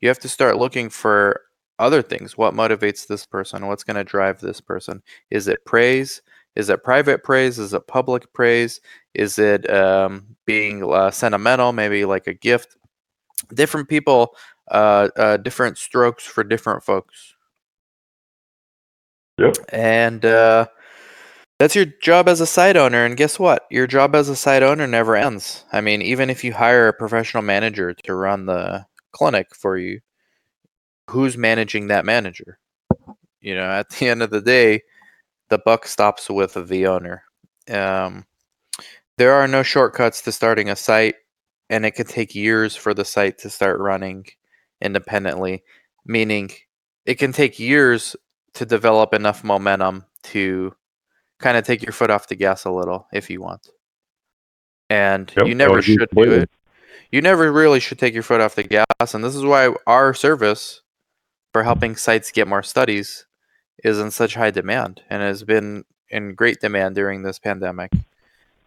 you 0.00 0.08
have 0.08 0.18
to 0.20 0.28
start 0.28 0.58
looking 0.58 0.88
for 0.90 1.42
other 1.78 2.02
things. 2.02 2.36
What 2.36 2.54
motivates 2.54 3.06
this 3.06 3.26
person? 3.26 3.66
What's 3.66 3.84
going 3.84 3.96
to 3.96 4.04
drive 4.04 4.40
this 4.40 4.60
person? 4.60 5.02
Is 5.30 5.48
it 5.48 5.64
praise? 5.64 6.22
Is 6.54 6.70
it 6.70 6.82
private 6.82 7.22
praise? 7.22 7.58
Is 7.58 7.74
it 7.74 7.86
public 7.86 8.32
praise? 8.32 8.80
Is 9.14 9.38
it 9.38 9.68
um, 9.70 10.36
being 10.46 10.82
uh, 10.82 11.10
sentimental, 11.10 11.72
maybe 11.72 12.04
like 12.04 12.26
a 12.26 12.34
gift? 12.34 12.76
Different 13.52 13.88
people, 13.88 14.34
uh, 14.70 15.08
uh, 15.16 15.36
different 15.36 15.76
strokes 15.76 16.24
for 16.24 16.42
different 16.42 16.82
folks. 16.82 17.34
Yep. 19.38 19.56
And 19.68 20.24
uh, 20.24 20.66
that's 21.58 21.74
your 21.74 21.86
job 22.02 22.28
as 22.28 22.40
a 22.40 22.46
site 22.46 22.76
owner. 22.76 23.04
And 23.04 23.16
guess 23.16 23.38
what? 23.38 23.66
Your 23.70 23.86
job 23.86 24.14
as 24.14 24.28
a 24.28 24.36
site 24.36 24.62
owner 24.62 24.86
never 24.86 25.16
ends. 25.16 25.64
I 25.72 25.80
mean, 25.80 26.02
even 26.02 26.28
if 26.28 26.44
you 26.44 26.52
hire 26.52 26.88
a 26.88 26.92
professional 26.92 27.42
manager 27.42 27.94
to 27.94 28.14
run 28.14 28.46
the 28.46 28.86
clinic 29.12 29.54
for 29.54 29.78
you, 29.78 30.00
who's 31.08 31.36
managing 31.36 31.86
that 31.86 32.04
manager? 32.04 32.58
You 33.40 33.54
know, 33.54 33.70
at 33.70 33.88
the 33.90 34.08
end 34.08 34.22
of 34.22 34.30
the 34.30 34.40
day, 34.40 34.82
the 35.48 35.58
buck 35.58 35.86
stops 35.86 36.28
with 36.28 36.54
the 36.54 36.86
owner. 36.86 37.22
Um, 37.70 38.26
there 39.16 39.32
are 39.32 39.48
no 39.48 39.62
shortcuts 39.62 40.20
to 40.22 40.32
starting 40.32 40.68
a 40.68 40.76
site, 40.76 41.14
and 41.70 41.86
it 41.86 41.92
can 41.92 42.06
take 42.06 42.34
years 42.34 42.76
for 42.76 42.92
the 42.92 43.04
site 43.04 43.38
to 43.38 43.50
start 43.50 43.80
running 43.80 44.26
independently, 44.82 45.64
meaning 46.04 46.50
it 47.06 47.14
can 47.14 47.32
take 47.32 47.58
years 47.58 48.14
to 48.54 48.66
develop 48.66 49.14
enough 49.14 49.42
momentum 49.42 50.04
to 50.24 50.74
kind 51.38 51.56
of 51.56 51.64
take 51.64 51.82
your 51.82 51.92
foot 51.92 52.10
off 52.10 52.28
the 52.28 52.36
gas 52.36 52.64
a 52.64 52.70
little 52.70 53.06
if 53.12 53.30
you 53.30 53.40
want. 53.40 53.68
And 54.88 55.32
Yep, 55.36 55.46
you 55.46 55.54
never 55.54 55.82
should 55.82 56.08
do 56.10 56.32
it. 56.32 56.50
You 57.10 57.20
never 57.20 57.52
really 57.52 57.80
should 57.80 57.98
take 57.98 58.14
your 58.14 58.22
foot 58.22 58.40
off 58.40 58.54
the 58.54 58.62
gas. 58.62 59.14
And 59.14 59.24
this 59.24 59.34
is 59.34 59.44
why 59.44 59.74
our 59.86 60.14
service 60.14 60.82
for 61.52 61.62
helping 61.62 61.96
sites 61.96 62.30
get 62.30 62.48
more 62.48 62.62
studies 62.62 63.26
is 63.84 63.98
in 63.98 64.10
such 64.10 64.34
high 64.34 64.50
demand 64.50 65.02
and 65.08 65.22
has 65.22 65.42
been 65.42 65.84
in 66.10 66.34
great 66.34 66.60
demand 66.60 66.94
during 66.94 67.22
this 67.22 67.38
pandemic. 67.38 67.92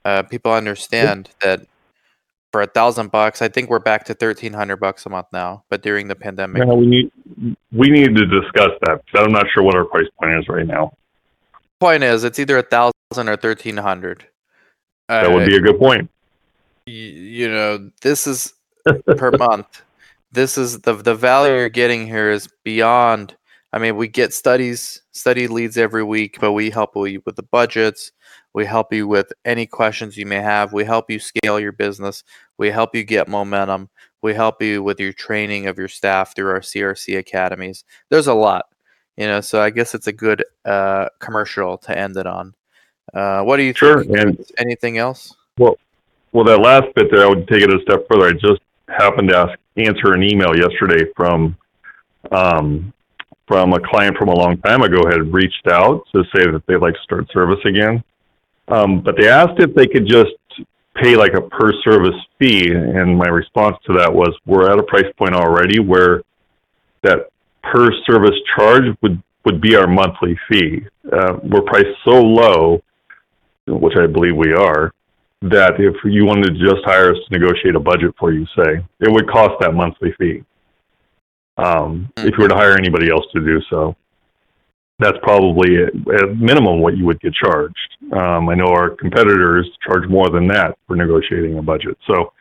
Uh, 0.06 0.24
people 0.24 0.52
understand 0.52 1.30
that 1.42 1.62
for 2.52 2.62
a 2.62 2.68
thousand 2.68 3.12
bucks, 3.12 3.42
I 3.42 3.48
think 3.48 3.70
we're 3.70 3.80
back 3.80 4.06
to 4.06 4.14
thirteen 4.14 4.54
hundred 4.54 4.78
bucks 4.78 5.06
a 5.06 5.10
month 5.10 5.28
now. 5.32 5.64
But 5.70 5.82
during 5.82 6.08
the 6.08 6.16
pandemic, 6.16 6.66
we 6.66 6.86
need 6.86 7.12
we 7.72 7.90
need 7.90 8.16
to 8.16 8.26
discuss 8.26 8.72
that. 8.86 9.02
I'm 9.16 9.32
not 9.32 9.46
sure 9.54 9.64
what 9.64 9.76
our 9.76 9.86
price 9.86 10.08
point 10.20 10.40
is 10.40 10.48
right 10.48 10.66
now. 10.66 10.94
Point 11.80 12.04
is, 12.04 12.24
it's 12.24 12.40
either 12.40 12.58
a 12.58 12.64
thousand 12.64 12.94
or 13.30 13.36
thirteen 13.38 13.78
hundred. 13.78 14.26
Uh, 15.08 15.24
That 15.24 15.32
would 15.32 15.48
be 15.48 15.56
a 15.58 15.62
good 15.62 15.80
point. 15.80 16.10
y- 16.88 16.94
you 16.94 17.50
know, 17.50 17.90
this 18.02 18.28
is 18.28 18.54
per 19.18 19.32
month. 19.38 19.82
This 20.32 20.58
is 20.58 20.82
the 20.82 20.94
the 20.94 21.16
value 21.16 21.54
you're 21.56 21.70
getting 21.70 22.06
here 22.06 22.30
is 22.32 22.48
beyond. 22.64 23.36
I 23.72 23.78
mean, 23.78 23.98
we 23.98 24.08
get 24.08 24.34
studies, 24.34 25.04
study 25.12 25.48
leads 25.48 25.78
every 25.78 26.04
week, 26.04 26.38
but 26.42 26.54
we 26.54 26.72
help 26.72 26.92
you 26.96 27.22
with 27.26 27.36
the 27.36 27.44
budgets. 27.44 28.12
We 28.54 28.66
help 28.66 28.92
you 28.92 29.08
with 29.08 29.32
any 29.46 29.68
questions 29.68 30.18
you 30.18 30.26
may 30.26 30.42
have. 30.42 30.74
We 30.74 30.84
help 30.86 31.10
you 31.12 31.20
scale 31.20 31.60
your 31.60 31.72
business. 31.72 32.24
We 32.58 32.72
help 32.72 32.96
you 32.96 33.04
get 33.04 33.28
momentum. 33.28 33.90
We 34.24 34.34
help 34.34 34.60
you 34.62 34.82
with 34.82 35.00
your 35.00 35.14
training 35.14 35.68
of 35.68 35.78
your 35.78 35.88
staff 35.88 36.36
through 36.36 36.50
our 36.50 36.62
CRC 36.62 37.20
academies. 37.20 37.84
There's 38.10 38.26
a 38.26 38.34
lot, 38.34 38.66
you 39.20 39.28
know. 39.28 39.42
So 39.42 39.62
I 39.62 39.70
guess 39.70 39.94
it's 39.94 40.08
a 40.08 40.12
good 40.14 40.44
uh, 40.66 41.10
commercial 41.20 41.78
to 41.80 41.96
end 41.96 42.18
it 42.18 42.26
on. 42.26 42.56
Uh, 43.14 43.42
what 43.44 43.58
do 43.58 43.64
you 43.64 43.74
Sure, 43.74 44.04
think? 44.04 44.18
and- 44.18 44.46
Anything 44.58 44.98
else? 44.98 45.36
Well, 45.58 45.78
well, 46.32 46.46
that 46.46 46.60
last 46.60 46.88
bit 46.96 47.12
there, 47.12 47.26
I 47.26 47.28
would 47.28 47.48
take 47.48 47.62
it 47.64 47.74
a 47.74 47.82
step 47.82 48.08
further. 48.10 48.28
I 48.28 48.32
just 48.34 48.62
happened 48.88 49.30
to 49.30 49.38
ask, 49.38 49.60
answer 49.78 50.14
an 50.14 50.24
email 50.24 50.56
yesterday 50.56 51.06
from 51.16 51.56
um, 52.32 52.94
from 53.48 53.74
a 53.74 53.80
client 53.80 54.16
from 54.18 54.30
a 54.30 54.36
long 54.36 54.58
time 54.60 54.84
ago 54.84 55.02
had 55.10 55.34
reached 55.34 55.68
out 55.68 56.06
to 56.14 56.24
say 56.36 56.46
that 56.52 56.62
they'd 56.68 56.78
like 56.78 56.94
to 56.94 57.02
start 57.02 57.30
service 57.32 57.60
again. 57.66 58.04
Um, 58.68 59.02
but 59.02 59.16
they 59.18 59.28
asked 59.28 59.60
if 59.60 59.74
they 59.74 59.88
could 59.88 60.06
just 60.06 60.34
pay 60.96 61.16
like 61.16 61.34
a 61.34 61.42
per 61.42 61.72
service 61.82 62.16
fee, 62.38 62.72
and 62.72 63.18
my 63.18 63.28
response 63.28 63.78
to 63.88 63.94
that 63.94 64.14
was, 64.14 64.30
we're 64.46 64.72
at 64.72 64.78
a 64.78 64.84
price 64.84 65.12
point 65.18 65.34
already 65.34 65.80
where 65.80 66.22
that 67.02 67.30
per 67.72 67.90
service 68.10 68.36
charge 68.56 68.84
would 69.02 69.22
would 69.46 69.62
be 69.62 69.76
our 69.76 69.88
monthly 69.88 70.38
fee. 70.50 70.82
Uh, 71.12 71.38
we're 71.44 71.62
priced 71.62 71.98
so 72.04 72.22
low, 72.22 72.84
which 73.68 73.94
I 73.98 74.06
believe 74.06 74.36
we 74.36 74.54
are, 74.54 74.94
that 75.42 75.80
if 75.80 75.96
you 76.04 76.26
wanted 76.26 76.54
to 76.56 76.60
just 76.60 76.84
hire 76.84 77.12
us 77.12 77.18
to 77.26 77.40
negotiate 77.40 77.76
a 77.76 77.80
budget 77.80 78.14
for 78.20 78.34
you, 78.34 78.46
say, 78.48 78.84
it 79.00 79.10
would 79.10 79.30
cost 79.30 79.54
that 79.62 79.74
monthly 79.74 80.14
fee. 80.20 80.44
Um, 81.58 82.10
If 82.18 82.38
you 82.38 82.44
were 82.44 82.50
to 82.50 82.56
hire 82.56 82.78
anybody 82.78 83.10
else 83.10 83.26
to 83.34 83.40
do 83.40 83.62
so. 83.70 83.96
that's 85.00 85.18
probably 85.24 85.78
at, 85.84 85.94
at 86.22 86.38
minimum 86.38 86.82
what 86.82 86.98
you 86.98 87.06
would 87.06 87.20
get 87.22 87.34
charged. 87.34 87.98
Um, 88.12 88.50
I 88.50 88.56
know 88.56 88.68
our 88.68 88.90
competitors 88.90 89.70
charge 89.88 90.08
more 90.10 90.30
than 90.30 90.48
that 90.48 90.78
for 90.86 90.98
negotiating 90.98 91.58
a 91.58 91.62
budget. 91.62 91.98
So 92.06 92.34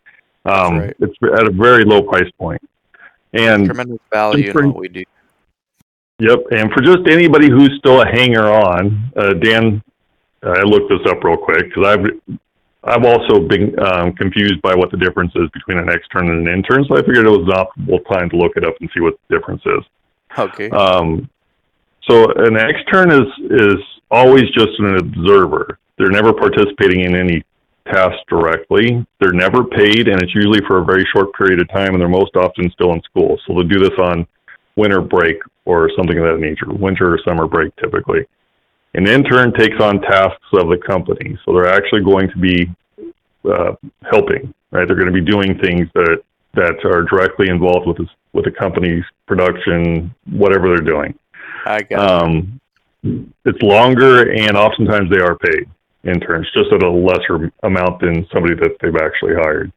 um, 0.45 0.79
right. 0.79 0.95
it's 0.99 1.15
at 1.39 1.47
a 1.47 1.51
very 1.51 1.85
low 1.85 2.01
price 2.03 2.29
point. 2.37 2.61
And 3.33 3.65
Tremendous 3.65 3.99
value 4.11 4.51
for- 4.51 4.63
in 4.63 4.73
what 4.73 4.81
we 4.81 4.89
do. 4.89 5.03
Yep, 6.19 6.39
and 6.51 6.71
for 6.73 6.81
just 6.81 7.07
anybody 7.09 7.49
who's 7.49 7.73
still 7.79 8.01
a 8.01 8.05
hanger 8.05 8.51
on, 8.51 9.11
uh, 9.15 9.33
Dan, 9.33 9.81
I 10.43 10.61
looked 10.63 10.89
this 10.89 10.99
up 11.09 11.23
real 11.23 11.37
quick 11.37 11.69
because 11.69 11.85
I've 11.85 12.37
I've 12.83 13.03
also 13.03 13.39
been 13.39 13.77
um, 13.79 14.13
confused 14.13 14.61
by 14.61 14.73
what 14.73 14.89
the 14.91 14.97
difference 14.97 15.33
is 15.35 15.49
between 15.53 15.77
an 15.79 15.89
extern 15.89 16.29
and 16.29 16.47
an 16.47 16.53
intern, 16.53 16.85
so 16.87 16.95
I 16.95 17.01
figured 17.01 17.25
it 17.25 17.29
was 17.29 17.47
an 17.47 17.55
optimal 17.55 18.05
time 18.07 18.29
to 18.29 18.37
look 18.37 18.53
it 18.55 18.65
up 18.65 18.73
and 18.79 18.89
see 18.93 19.01
what 19.01 19.15
the 19.27 19.37
difference 19.37 19.61
is. 19.65 19.83
Okay. 20.37 20.69
Um, 20.69 21.29
so 22.09 22.25
an 22.35 22.57
extern 22.57 23.11
is 23.11 23.27
is 23.49 23.77
always 24.11 24.49
just 24.51 24.79
an 24.79 24.97
observer. 24.97 25.79
They're 25.97 26.09
never 26.09 26.33
participating 26.33 27.01
in 27.01 27.15
any 27.15 27.43
task 27.91 28.17
directly. 28.27 29.05
They're 29.19 29.33
never 29.33 29.63
paid, 29.63 30.07
and 30.07 30.21
it's 30.21 30.33
usually 30.33 30.61
for 30.67 30.79
a 30.79 30.85
very 30.85 31.05
short 31.13 31.33
period 31.33 31.59
of 31.61 31.69
time, 31.69 31.93
and 31.93 32.01
they're 32.01 32.07
most 32.07 32.35
often 32.35 32.69
still 32.71 32.93
in 32.93 33.01
school. 33.03 33.37
So 33.45 33.53
they'll 33.53 33.67
do 33.67 33.79
this 33.79 33.97
on 33.99 34.27
winter 34.75 35.01
break 35.01 35.37
or 35.65 35.89
something 35.95 36.17
of 36.17 36.25
that 36.25 36.39
nature, 36.39 36.71
winter 36.71 37.13
or 37.13 37.19
summer 37.27 37.47
break 37.47 37.75
typically. 37.77 38.25
An 38.95 39.07
intern 39.07 39.53
takes 39.53 39.79
on 39.79 40.01
tasks 40.01 40.41
of 40.53 40.69
the 40.69 40.77
company, 40.77 41.37
so 41.45 41.53
they're 41.53 41.67
actually 41.73 42.03
going 42.03 42.29
to 42.29 42.37
be 42.37 42.69
uh, 43.45 43.73
helping. 44.09 44.53
Right, 44.71 44.87
they're 44.87 44.95
going 44.95 45.11
to 45.11 45.13
be 45.13 45.21
doing 45.21 45.57
things 45.59 45.87
that 45.95 46.21
that 46.53 46.85
are 46.85 47.03
directly 47.03 47.49
involved 47.49 47.87
with 47.87 47.97
this, 47.97 48.07
with 48.33 48.45
the 48.45 48.51
company's 48.51 49.03
production, 49.27 50.13
whatever 50.25 50.67
they're 50.69 50.77
doing. 50.85 51.17
I 51.65 51.81
got 51.81 52.03
it. 52.03 52.23
Um, 52.23 52.59
it's 53.45 53.61
longer, 53.61 54.31
and 54.31 54.57
oftentimes 54.57 55.09
they 55.09 55.21
are 55.21 55.37
paid 55.37 55.67
interns, 56.03 56.47
just 56.53 56.71
at 56.71 56.83
a 56.83 56.89
lesser 56.89 57.51
amount 57.63 58.01
than 58.01 58.27
somebody 58.31 58.55
that 58.55 58.77
they've 58.81 58.95
actually 58.95 59.35
hired. 59.35 59.71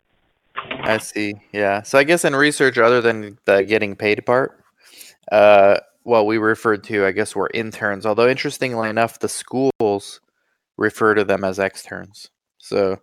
I 0.83 0.99
see. 0.99 1.35
Yeah. 1.53 1.83
So 1.83 1.99
I 1.99 2.05
guess 2.05 2.25
in 2.25 2.35
research, 2.35 2.79
other 2.79 3.01
than 3.01 3.39
the 3.45 3.63
getting 3.65 3.97
paid 3.97 4.25
part, 4.27 4.62
uh, 5.33 5.79
what 6.05 6.27
we 6.27 6.37
referred 6.39 6.85
to, 6.85 7.07
I 7.07 7.13
guess, 7.13 7.35
were 7.35 7.51
interns. 7.55 8.05
Although 8.07 8.29
interestingly 8.29 8.89
enough, 8.91 9.19
the 9.19 9.29
schools 9.29 10.21
refer 10.77 11.15
to 11.15 11.25
them 11.25 11.43
as 11.45 11.59
externs. 11.59 12.29
So 12.59 12.99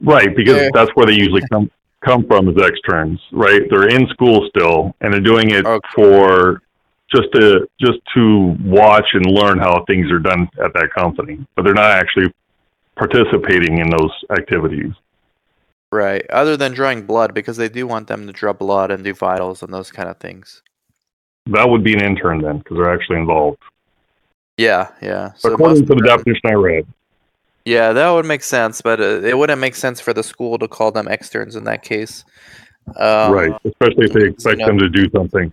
Right, 0.00 0.34
because 0.34 0.68
that's 0.74 0.90
where 0.94 1.06
they 1.06 1.14
usually 1.14 1.42
come 1.50 1.70
come 2.04 2.26
from 2.26 2.48
as 2.48 2.60
externs. 2.62 3.20
Right, 3.30 3.62
they're 3.70 3.88
in 3.88 4.08
school 4.08 4.48
still, 4.48 4.94
and 5.00 5.12
they're 5.12 5.20
doing 5.20 5.50
it 5.50 5.64
Okay. 5.64 5.88
for 5.94 6.60
just 7.14 7.30
to 7.34 7.68
just 7.80 8.00
to 8.14 8.56
watch 8.64 9.06
and 9.12 9.26
learn 9.26 9.58
how 9.58 9.84
things 9.86 10.10
are 10.10 10.18
done 10.18 10.48
at 10.64 10.72
that 10.74 10.90
company, 10.92 11.46
but 11.54 11.62
they're 11.64 11.74
not 11.74 11.92
actually 11.92 12.32
participating 12.96 13.78
in 13.78 13.90
those 13.90 14.10
activities. 14.30 14.92
right, 15.92 16.24
other 16.30 16.56
than 16.56 16.72
drawing 16.72 17.06
blood, 17.06 17.34
because 17.34 17.58
they 17.58 17.68
do 17.68 17.86
want 17.86 18.08
them 18.08 18.26
to 18.26 18.32
draw 18.32 18.52
blood 18.54 18.90
and 18.90 19.04
do 19.04 19.12
vitals 19.14 19.62
and 19.62 19.72
those 19.72 19.90
kind 19.92 20.08
of 20.08 20.16
things. 20.16 20.62
That 21.46 21.68
would 21.68 21.82
be 21.82 21.94
an 21.94 22.02
intern 22.02 22.40
then, 22.40 22.58
because 22.58 22.76
they're 22.76 22.94
actually 22.94 23.18
involved. 23.18 23.58
Yeah, 24.56 24.90
yeah. 25.00 25.32
So 25.34 25.52
According 25.52 25.86
to 25.86 25.94
the 25.94 26.02
definition 26.02 26.42
I 26.44 26.54
read. 26.54 26.86
Yeah, 27.64 27.92
that 27.92 28.10
would 28.10 28.26
make 28.26 28.42
sense, 28.42 28.80
but 28.80 29.00
uh, 29.00 29.22
it 29.22 29.38
wouldn't 29.38 29.60
make 29.60 29.76
sense 29.76 30.00
for 30.00 30.12
the 30.12 30.22
school 30.22 30.58
to 30.58 30.68
call 30.68 30.90
them 30.90 31.08
externs 31.08 31.56
in 31.56 31.64
that 31.64 31.82
case. 31.82 32.24
Um, 32.96 33.32
right, 33.32 33.52
especially 33.64 34.06
if 34.06 34.12
they 34.12 34.26
expect 34.26 34.58
know- 34.58 34.66
them 34.66 34.78
to 34.78 34.88
do 34.88 35.08
something. 35.10 35.52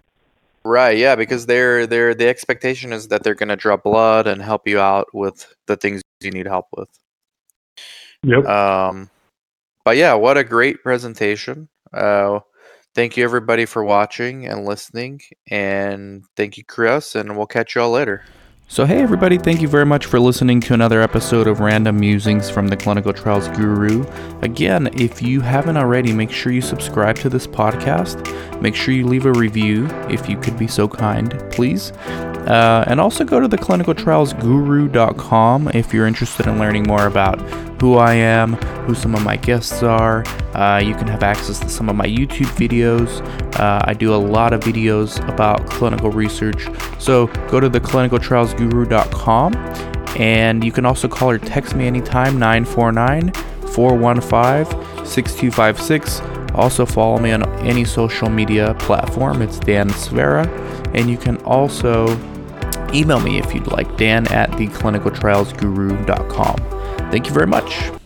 Right, 0.66 0.98
yeah, 0.98 1.16
because 1.16 1.46
they're 1.46 1.88
they're 1.88 2.14
the 2.14 2.28
expectation 2.28 2.92
is 2.92 3.08
that 3.08 3.24
they're 3.24 3.36
gonna 3.36 3.56
draw 3.56 3.78
blood 3.78 4.28
and 4.28 4.42
help 4.42 4.68
you 4.68 4.80
out 4.80 5.08
with 5.14 5.56
the 5.68 5.78
things 5.78 6.02
you 6.20 6.32
need 6.32 6.48
help 6.48 6.68
with. 6.76 6.90
Yep. 8.24 8.46
Um, 8.46 9.10
but 9.86 9.96
yeah, 9.96 10.14
what 10.16 10.38
a 10.38 10.44
great 10.44 10.84
presentation. 10.84 11.70
Uh, 11.94 12.42
thank 12.96 13.18
you 13.18 13.24
everybody 13.24 13.66
for 13.66 13.84
watching 13.84 14.46
and 14.46 14.66
listening, 14.66 15.22
and 15.50 16.24
thank 16.36 16.58
you, 16.58 16.64
Chris, 16.64 17.16
and 17.16 17.38
we'll 17.38 17.48
catch 17.48 17.76
you 17.76 17.82
all 17.82 17.92
later. 17.92 18.24
So, 18.72 18.86
hey 18.86 19.02
everybody, 19.02 19.40
thank 19.40 19.64
you 19.64 19.68
very 19.68 19.86
much 19.88 20.06
for 20.06 20.20
listening 20.20 20.62
to 20.62 20.76
another 20.76 21.02
episode 21.02 21.48
of 21.48 21.60
Random 21.60 22.00
Musings 22.00 22.52
from 22.52 22.68
the 22.68 22.78
Clinical 22.78 23.12
Trials 23.12 23.48
Guru. 23.58 24.06
Again, 24.44 24.90
if 24.94 25.24
you 25.24 25.42
haven't 25.42 25.76
already, 25.76 26.14
make 26.14 26.30
sure 26.30 26.52
you 26.52 26.62
subscribe 26.62 27.16
to 27.16 27.30
this 27.30 27.48
podcast. 27.48 28.62
Make 28.62 28.76
sure 28.76 28.94
you 28.94 29.08
leave 29.08 29.26
a 29.26 29.32
review 29.32 29.88
if 30.08 30.30
you 30.30 30.38
could 30.38 30.60
be 30.60 30.68
so 30.68 30.88
kind, 30.88 31.32
please. 31.52 31.94
Uh, 32.50 32.84
and 32.88 33.00
also 33.00 33.24
go 33.24 33.40
to 33.40 33.48
theclinicaltrialsguru.com 33.48 35.70
if 35.76 35.94
you're 35.94 36.08
interested 36.08 36.48
in 36.48 36.58
learning 36.58 36.88
more 36.88 37.06
about 37.06 37.40
who 37.80 37.98
I 37.98 38.16
am, 38.16 38.54
who 38.86 38.96
some 38.96 39.14
of 39.14 39.24
my 39.24 39.38
guests 39.38 39.84
are. 39.84 40.24
Uh, 40.56 40.82
you 40.84 40.96
can 40.96 41.08
have 41.08 41.22
access 41.22 41.60
to 41.60 41.70
some 41.70 41.90
of 41.90 41.96
my 41.96 42.08
YouTube 42.08 42.50
videos. 42.58 43.24
Uh, 43.60 43.84
I 43.86 43.94
do 43.94 44.16
a 44.16 44.18
lot 44.18 44.52
of 44.52 44.62
videos 44.62 45.20
about 45.30 45.70
clinical 45.70 46.10
research. 46.10 46.68
So 46.98 47.28
go 47.50 47.60
to 47.60 47.70
theclinicaltrialsguru.com 47.70 49.54
and 50.18 50.64
you 50.64 50.72
can 50.72 50.86
also 50.86 51.08
call 51.08 51.30
or 51.30 51.38
text 51.38 51.76
me 51.76 51.86
anytime 51.86 52.40
949 52.40 53.32
415 53.74 55.06
6256. 55.06 56.22
Also 56.56 56.84
follow 56.86 57.20
me 57.20 57.32
on 57.32 57.44
any 57.60 57.86
social 57.86 58.28
media 58.28 58.74
platform. 58.80 59.44
It's 59.44 59.60
Dan 59.60 59.92
Sfera. 59.92 60.48
And 60.96 61.08
you 61.10 61.18
can 61.18 61.38
also 61.44 62.08
email 62.96 63.20
me 63.20 63.40
if 63.40 63.54
you'd 63.54 63.70
like, 63.72 63.98
dan 63.98 64.26
at 64.32 64.50
theclinicaltrialsguru.com. 64.52 66.56
Thank 67.12 67.28
you 67.28 67.34
very 67.34 67.48
much. 67.48 67.99